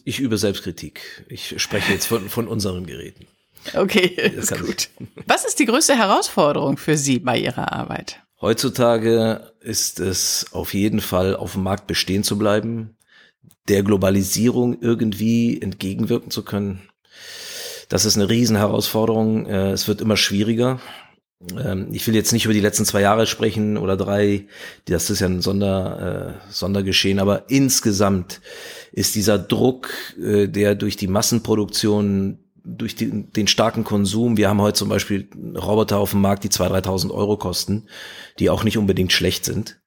Ich 0.06 0.20
übe 0.20 0.38
Selbstkritik. 0.38 1.26
Ich 1.28 1.60
spreche 1.62 1.92
jetzt 1.92 2.06
von, 2.06 2.30
von 2.30 2.48
unseren 2.48 2.86
Geräten. 2.86 3.26
Okay, 3.74 4.06
ist 4.06 4.56
gut. 4.62 4.90
Was 5.28 5.46
ist 5.46 5.60
die 5.60 5.66
größte 5.66 5.96
Herausforderung 5.96 6.78
für 6.78 6.98
Sie 6.98 7.20
bei 7.20 7.38
Ihrer 7.38 7.72
Arbeit? 7.74 8.23
Heutzutage 8.44 9.54
ist 9.62 10.02
es 10.02 10.48
auf 10.52 10.74
jeden 10.74 11.00
Fall 11.00 11.34
auf 11.38 11.54
dem 11.54 11.64
Markt 11.64 11.88
bestehen 11.88 12.26
zu 12.26 12.38
bleiben, 12.38 12.98
der 13.70 13.84
Globalisierung 13.84 14.82
irgendwie 14.82 15.62
entgegenwirken 15.62 16.30
zu 16.30 16.44
können. 16.44 16.82
Das 17.88 18.04
ist 18.04 18.18
eine 18.18 18.30
Riesenherausforderung. 18.30 19.46
Äh, 19.46 19.72
es 19.72 19.88
wird 19.88 20.02
immer 20.02 20.18
schwieriger. 20.18 20.82
Ähm, 21.58 21.88
ich 21.94 22.06
will 22.06 22.16
jetzt 22.16 22.34
nicht 22.34 22.44
über 22.44 22.54
die 22.54 22.60
letzten 22.60 22.84
zwei 22.84 23.00
Jahre 23.00 23.28
sprechen 23.28 23.78
oder 23.78 23.96
drei, 23.96 24.46
das 24.90 25.10
ist 25.10 25.22
ja 25.22 25.28
ein 25.28 25.42
Sonder, 25.42 26.36
äh, 26.50 26.52
Sondergeschehen, 26.52 27.20
aber 27.20 27.50
insgesamt 27.50 28.42
ist 28.92 29.16
dieser 29.16 29.40
Druck, 29.40 29.90
äh, 30.22 30.50
der 30.50 30.76
durch 30.76 30.98
die 30.98 31.08
Massenproduktion 31.08 32.43
durch 32.65 32.95
die, 32.95 33.23
den 33.23 33.47
starken 33.47 33.84
Konsum, 33.84 34.38
wir 34.38 34.49
haben 34.49 34.62
heute 34.62 34.78
zum 34.78 34.89
Beispiel 34.89 35.28
Roboter 35.56 35.97
auf 35.97 36.12
dem 36.12 36.21
Markt, 36.21 36.43
die 36.43 36.49
2.000, 36.49 36.86
3.000 36.86 37.12
Euro 37.12 37.38
kosten, 37.38 37.88
die 38.39 38.49
auch 38.49 38.63
nicht 38.63 38.78
unbedingt 38.78 39.12
schlecht 39.12 39.45
sind. 39.45 39.80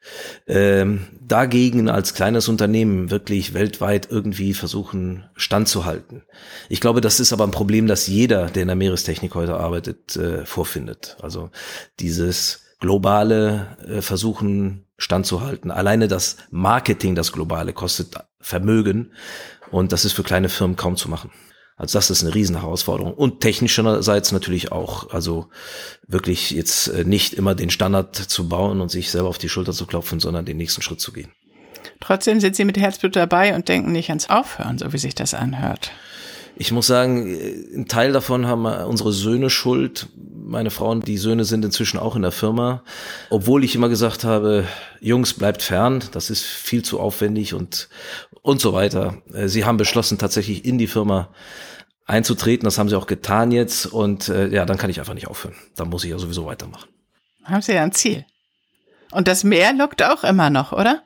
Ähm, 0.47 1.07
dagegen 1.21 1.89
als 1.89 2.15
kleines 2.15 2.49
Unternehmen 2.49 3.11
wirklich 3.11 3.55
weltweit 3.55 4.09
irgendwie 4.11 4.53
versuchen 4.53 5.25
standzuhalten. 5.37 6.23
Ich 6.69 6.81
glaube, 6.81 7.01
das 7.01 7.19
ist 7.19 7.33
aber 7.33 7.45
ein 7.45 7.51
Problem, 7.51 7.87
das 7.87 8.07
jeder, 8.07 8.47
der 8.47 8.63
in 8.63 8.69
der 8.69 8.77
Meerestechnik 8.77 9.35
heute 9.35 9.57
arbeitet, 9.57 10.17
äh, 10.17 10.45
vorfindet. 10.45 11.17
Also 11.23 11.51
dieses 11.99 12.61
globale 12.79 13.79
äh, 13.87 14.03
Versuchen 14.03 14.85
standzuhalten. 14.99 15.71
Alleine 15.71 16.09
das 16.09 16.37
Marketing, 16.51 17.15
das 17.15 17.33
globale, 17.33 17.73
kostet 17.73 18.17
Vermögen 18.41 19.13
und 19.71 19.93
das 19.93 20.05
ist 20.05 20.13
für 20.13 20.23
kleine 20.23 20.49
Firmen 20.49 20.77
kaum 20.77 20.97
zu 20.97 21.09
machen. 21.09 21.31
Also 21.77 21.99
das 21.99 22.09
ist 22.11 22.25
eine 22.25 22.35
Riesenherausforderung. 22.35 23.13
Und 23.13 23.41
technischerseits 23.41 24.33
natürlich 24.33 24.73
auch. 24.73 25.11
Also 25.11 25.49
wirklich 26.07 26.51
jetzt 26.51 26.89
äh, 26.89 27.05
nicht 27.05 27.35
immer 27.35 27.55
den 27.55 27.71
Standard 27.71 28.17
zu 28.17 28.49
bauen 28.49 28.81
und 28.81 28.91
sich 28.91 29.11
selber 29.11 29.29
auf 29.29 29.39
die 29.39 29.51
Schulter 29.51 29.73
zu 29.73 29.87
klopfen, 29.87 30.19
sondern 30.19 30.47
den 30.47 30.57
nächsten 30.57 30.81
Schritt 30.81 31.01
zu 31.01 31.13
gehen. 31.13 31.31
Trotzdem 32.01 32.41
sind 32.41 32.57
Sie 32.57 32.65
mit 32.65 32.79
Herzblut 32.79 33.15
dabei 33.15 33.55
und 33.55 33.69
denken 33.69 33.93
nicht 33.93 34.09
ans 34.09 34.31
Aufhören, 34.31 34.79
so 34.79 34.93
wie 34.93 34.99
sich 34.99 35.15
das 35.15 35.35
anhört. 35.35 35.91
Ich 36.59 36.73
muss 36.73 36.87
sagen, 36.87 37.27
äh, 37.27 37.77
ein 37.77 37.87
Teil 37.87 38.13
davon 38.13 38.47
haben 38.47 38.65
unsere 38.65 39.13
Söhne 39.13 39.51
Schuld. 39.51 40.09
Meine 40.17 40.71
Frauen, 40.71 41.01
die 41.03 41.19
Söhne 41.19 41.45
sind 41.45 41.65
inzwischen 41.65 41.99
auch 41.99 42.17
in 42.17 42.23
der 42.23 42.33
Firma. 42.33 42.83
Obwohl 43.29 43.65
ich 43.65 43.75
immer 43.75 43.91
gesagt 43.91 44.25
habe, 44.25 44.65
Jungs, 45.01 45.35
bleibt 45.35 45.63
fern, 45.63 46.03
das 46.13 46.31
ist 46.31 46.43
viel 46.45 46.83
zu 46.83 47.01
aufwendig 47.01 47.53
und, 47.53 47.89
und 48.47 48.61
so 48.61 48.73
weiter. 48.73 49.23
Äh, 49.33 49.49
sie 49.49 49.65
haben 49.65 49.77
beschlossen, 49.77 50.19
tatsächlich 50.19 50.65
in 50.65 50.79
die 50.79 50.87
Firma 50.87 51.31
einzutreten. 52.07 52.65
Das 52.65 52.79
haben 52.79 52.89
sie 52.89 52.97
auch 52.97 53.09
getan 53.09 53.51
jetzt. 53.51 53.87
Und 53.87 54.29
äh, 54.29 54.49
ja, 54.49 54.65
dann 54.65 54.79
kann 54.79 54.89
ich 54.89 55.01
einfach 55.01 55.15
nicht 55.15 55.27
aufhören. 55.27 55.57
Dann 55.75 55.89
muss 55.89 56.05
ich 56.05 56.11
ja 56.11 56.19
sowieso 56.19 56.47
weitermachen. 56.47 56.89
Haben 57.45 57.63
Sie 57.63 57.75
ja 57.75 57.83
ein 57.83 57.93
Ziel. 57.93 58.25
Und 59.13 59.29
das 59.29 59.45
Meer 59.45 59.73
lockt 59.73 60.03
auch 60.03 60.25
immer 60.25 60.51
noch, 60.51 60.73
oder? 60.73 61.03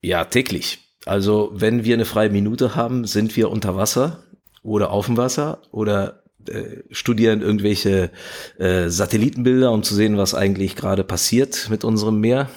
Ja, 0.00 0.24
täglich. 0.24 0.78
Also 1.06 1.50
wenn 1.54 1.84
wir 1.84 1.94
eine 1.94 2.04
freie 2.04 2.30
Minute 2.30 2.74
haben, 2.74 3.06
sind 3.06 3.36
wir 3.36 3.50
unter 3.50 3.76
Wasser 3.76 4.22
oder 4.62 4.90
auf 4.90 5.06
dem 5.06 5.16
Wasser 5.16 5.62
oder 5.70 6.22
äh, 6.48 6.82
studieren 6.90 7.40
irgendwelche 7.40 8.10
äh, 8.58 8.88
Satellitenbilder, 8.88 9.72
um 9.72 9.82
zu 9.82 9.94
sehen, 9.94 10.18
was 10.18 10.34
eigentlich 10.34 10.76
gerade 10.76 11.04
passiert 11.04 11.68
mit 11.70 11.84
unserem 11.84 12.20
Meer. 12.20 12.50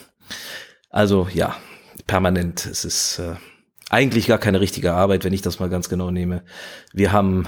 Also 0.89 1.27
ja, 1.33 1.55
permanent. 2.07 2.65
Es 2.65 2.85
ist 2.85 3.19
äh, 3.19 3.35
eigentlich 3.91 4.27
gar 4.27 4.37
keine 4.37 4.61
richtige 4.61 4.93
Arbeit, 4.93 5.25
wenn 5.25 5.33
ich 5.33 5.41
das 5.41 5.59
mal 5.59 5.69
ganz 5.69 5.89
genau 5.89 6.11
nehme. 6.11 6.43
Wir 6.93 7.11
haben 7.11 7.45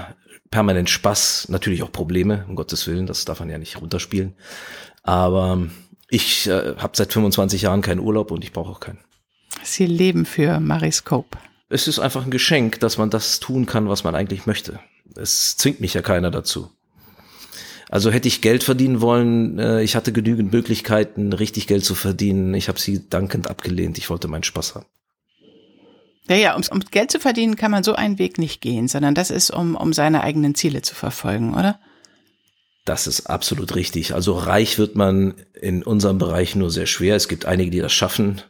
permanent 0.50 0.90
Spaß, 0.90 1.48
natürlich 1.48 1.82
auch 1.82 1.90
Probleme, 1.90 2.44
um 2.48 2.54
Gottes 2.54 2.86
Willen, 2.86 3.06
das 3.06 3.24
darf 3.24 3.40
man 3.40 3.48
ja 3.48 3.58
nicht 3.58 3.80
runterspielen. 3.80 4.34
Aber 5.02 5.66
ich 6.10 6.46
äh, 6.46 6.76
habe 6.76 6.96
seit 6.96 7.12
25 7.12 7.62
Jahren 7.62 7.80
keinen 7.80 8.00
Urlaub 8.00 8.30
und 8.30 8.44
ich 8.44 8.52
brauche 8.52 8.70
auch 8.70 8.80
keinen. 8.80 8.98
Sie 9.62 9.86
leben 9.86 10.26
für 10.26 10.60
Mariscope. 10.60 11.38
Es 11.70 11.88
ist 11.88 11.98
einfach 11.98 12.24
ein 12.24 12.30
Geschenk, 12.30 12.78
dass 12.78 12.98
man 12.98 13.08
das 13.08 13.40
tun 13.40 13.64
kann, 13.64 13.88
was 13.88 14.04
man 14.04 14.14
eigentlich 14.14 14.46
möchte. 14.46 14.80
Es 15.16 15.56
zwingt 15.56 15.80
mich 15.80 15.94
ja 15.94 16.02
keiner 16.02 16.30
dazu. 16.30 16.70
Also 17.88 18.10
hätte 18.10 18.28
ich 18.28 18.42
Geld 18.42 18.64
verdienen 18.64 19.00
wollen, 19.00 19.58
äh, 19.58 19.82
ich 19.82 19.96
hatte 19.96 20.12
genügend 20.12 20.52
Möglichkeiten, 20.52 21.32
richtig 21.32 21.66
Geld 21.66 21.86
zu 21.86 21.94
verdienen. 21.94 22.52
Ich 22.52 22.68
habe 22.68 22.78
sie 22.78 23.08
dankend 23.08 23.48
abgelehnt. 23.48 23.96
Ich 23.96 24.10
wollte 24.10 24.28
meinen 24.28 24.42
Spaß 24.42 24.74
haben. 24.74 24.86
Ja, 26.28 26.36
ja, 26.36 26.56
um, 26.56 26.62
um 26.70 26.80
Geld 26.80 27.10
zu 27.10 27.20
verdienen 27.20 27.56
kann 27.56 27.70
man 27.70 27.84
so 27.84 27.94
einen 27.94 28.18
Weg 28.18 28.38
nicht 28.38 28.60
gehen, 28.60 28.88
sondern 28.88 29.14
das 29.14 29.30
ist, 29.30 29.50
um, 29.50 29.76
um 29.76 29.92
seine 29.92 30.22
eigenen 30.22 30.54
Ziele 30.54 30.82
zu 30.82 30.94
verfolgen, 30.94 31.54
oder? 31.54 31.78
Das 32.84 33.06
ist 33.06 33.26
absolut 33.26 33.74
richtig. 33.76 34.14
Also 34.14 34.34
reich 34.34 34.78
wird 34.78 34.94
man 34.94 35.34
in 35.58 35.82
unserem 35.82 36.18
Bereich 36.18 36.54
nur 36.54 36.70
sehr 36.70 36.86
schwer. 36.86 37.16
Es 37.16 37.28
gibt 37.28 37.46
einige, 37.46 37.70
die 37.70 37.80
das 37.80 37.92
schaffen. 37.92 38.42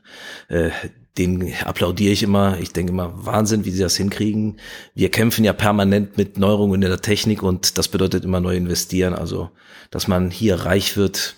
Äh, 0.49 0.71
den 1.19 1.55
applaudiere 1.63 2.13
ich 2.13 2.25
immer. 2.25 2.59
Ich 2.59 2.73
denke 2.73 2.91
immer, 2.93 3.13
Wahnsinn, 3.25 3.65
wie 3.65 3.71
sie 3.71 3.83
das 3.83 3.97
hinkriegen. 3.97 4.59
Wir 4.95 5.11
kämpfen 5.11 5.45
ja 5.45 5.53
permanent 5.53 6.17
mit 6.17 6.39
Neuerungen 6.39 6.83
in 6.83 6.89
der 6.89 7.01
Technik 7.01 7.45
und 7.45 7.79
das 7.79 7.87
bedeutet 7.87 8.25
immer 8.25 8.41
neu 8.41 8.57
investieren. 8.57 9.15
Also, 9.15 9.51
dass 9.91 10.09
man 10.09 10.33
hier 10.33 10.57
reich 10.57 10.97
wird, 10.97 11.37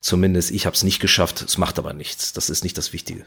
zumindest 0.00 0.52
ich 0.52 0.66
habe 0.66 0.76
es 0.76 0.84
nicht 0.84 1.00
geschafft. 1.00 1.42
Es 1.42 1.58
macht 1.58 1.80
aber 1.80 1.92
nichts. 1.92 2.32
Das 2.32 2.48
ist 2.48 2.62
nicht 2.62 2.78
das 2.78 2.92
Wichtige. 2.92 3.24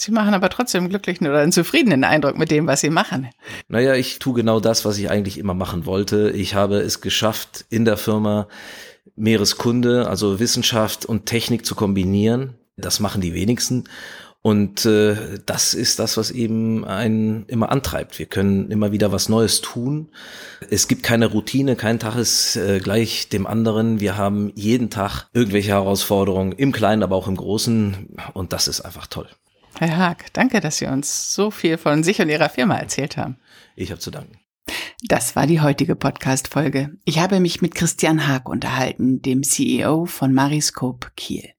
Sie 0.00 0.12
machen 0.12 0.34
aber 0.34 0.48
trotzdem 0.48 0.82
einen 0.82 0.90
glücklichen 0.90 1.26
oder 1.26 1.40
einen 1.40 1.52
zufriedenen 1.52 2.04
Eindruck 2.04 2.38
mit 2.38 2.50
dem, 2.50 2.66
was 2.66 2.80
Sie 2.80 2.90
machen. 2.90 3.28
Naja, 3.68 3.94
ich 3.94 4.18
tue 4.18 4.34
genau 4.34 4.60
das, 4.60 4.84
was 4.84 4.96
ich 4.98 5.10
eigentlich 5.10 5.38
immer 5.38 5.54
machen 5.54 5.86
wollte. 5.86 6.30
Ich 6.30 6.54
habe 6.54 6.76
es 6.76 7.00
geschafft, 7.00 7.64
in 7.68 7.84
der 7.84 7.96
Firma 7.96 8.48
Meereskunde, 9.16 10.08
also 10.08 10.38
Wissenschaft 10.38 11.04
und 11.04 11.26
Technik 11.26 11.66
zu 11.66 11.74
kombinieren. 11.74 12.54
Das 12.76 13.00
machen 13.00 13.20
die 13.20 13.34
wenigsten. 13.34 13.84
Und 14.40 14.86
äh, 14.86 15.16
das 15.46 15.74
ist 15.74 15.98
das, 15.98 16.16
was 16.16 16.30
eben 16.30 16.84
einen 16.84 17.44
immer 17.46 17.72
antreibt. 17.72 18.20
Wir 18.20 18.26
können 18.26 18.70
immer 18.70 18.92
wieder 18.92 19.10
was 19.10 19.28
Neues 19.28 19.60
tun. 19.60 20.10
Es 20.70 20.86
gibt 20.86 21.02
keine 21.02 21.26
Routine, 21.26 21.74
kein 21.74 21.98
Tag 21.98 22.14
ist 22.14 22.54
äh, 22.56 22.78
gleich 22.78 23.28
dem 23.28 23.48
anderen. 23.48 23.98
Wir 23.98 24.16
haben 24.16 24.52
jeden 24.54 24.90
Tag 24.90 25.26
irgendwelche 25.32 25.70
Herausforderungen, 25.70 26.52
im 26.52 26.70
Kleinen, 26.70 27.02
aber 27.02 27.16
auch 27.16 27.26
im 27.26 27.36
Großen. 27.36 28.16
Und 28.32 28.52
das 28.52 28.68
ist 28.68 28.80
einfach 28.82 29.08
toll. 29.08 29.28
Herr 29.78 29.96
Haag, 29.96 30.32
danke, 30.32 30.60
dass 30.60 30.78
Sie 30.78 30.86
uns 30.86 31.32
so 31.34 31.52
viel 31.52 31.78
von 31.78 32.02
sich 32.02 32.20
und 32.20 32.28
Ihrer 32.28 32.48
Firma 32.48 32.76
erzählt 32.76 33.16
haben. 33.16 33.38
Ich 33.76 33.90
habe 33.90 34.00
zu 34.00 34.10
danken. 34.10 34.40
Das 35.02 35.36
war 35.36 35.46
die 35.46 35.60
heutige 35.60 35.94
Podcast-Folge. 35.94 36.96
Ich 37.04 37.20
habe 37.20 37.38
mich 37.38 37.62
mit 37.62 37.76
Christian 37.76 38.26
Haag 38.26 38.48
unterhalten, 38.48 39.22
dem 39.22 39.44
CEO 39.44 40.06
von 40.06 40.34
Mariscope 40.34 41.08
Kiel. 41.16 41.50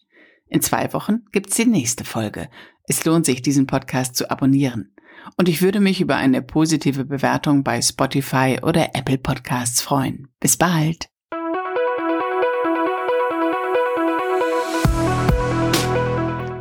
In 0.48 0.62
zwei 0.62 0.92
Wochen 0.92 1.26
gibt's 1.32 1.56
die 1.56 1.66
nächste 1.66 2.04
Folge. 2.04 2.50
Es 2.84 3.06
lohnt 3.06 3.26
sich, 3.26 3.42
diesen 3.42 3.68
Podcast 3.68 4.18
zu 4.18 4.30
abonnieren. 4.30 4.94
Und 5.38 5.48
ich 5.48 5.62
würde 5.62 5.80
mich 5.80 6.02
über 6.02 6.18
eine 6.18 6.42
positive 6.42 7.06
Bewertung 7.06 7.64
bei 7.64 7.82
Spotify 7.82 8.60
oder 8.62 8.96
Apple 8.96 9.18
Podcasts 9.18 9.82
freuen. 9.82 10.28
Bis 10.40 10.58
bald! 10.58 11.10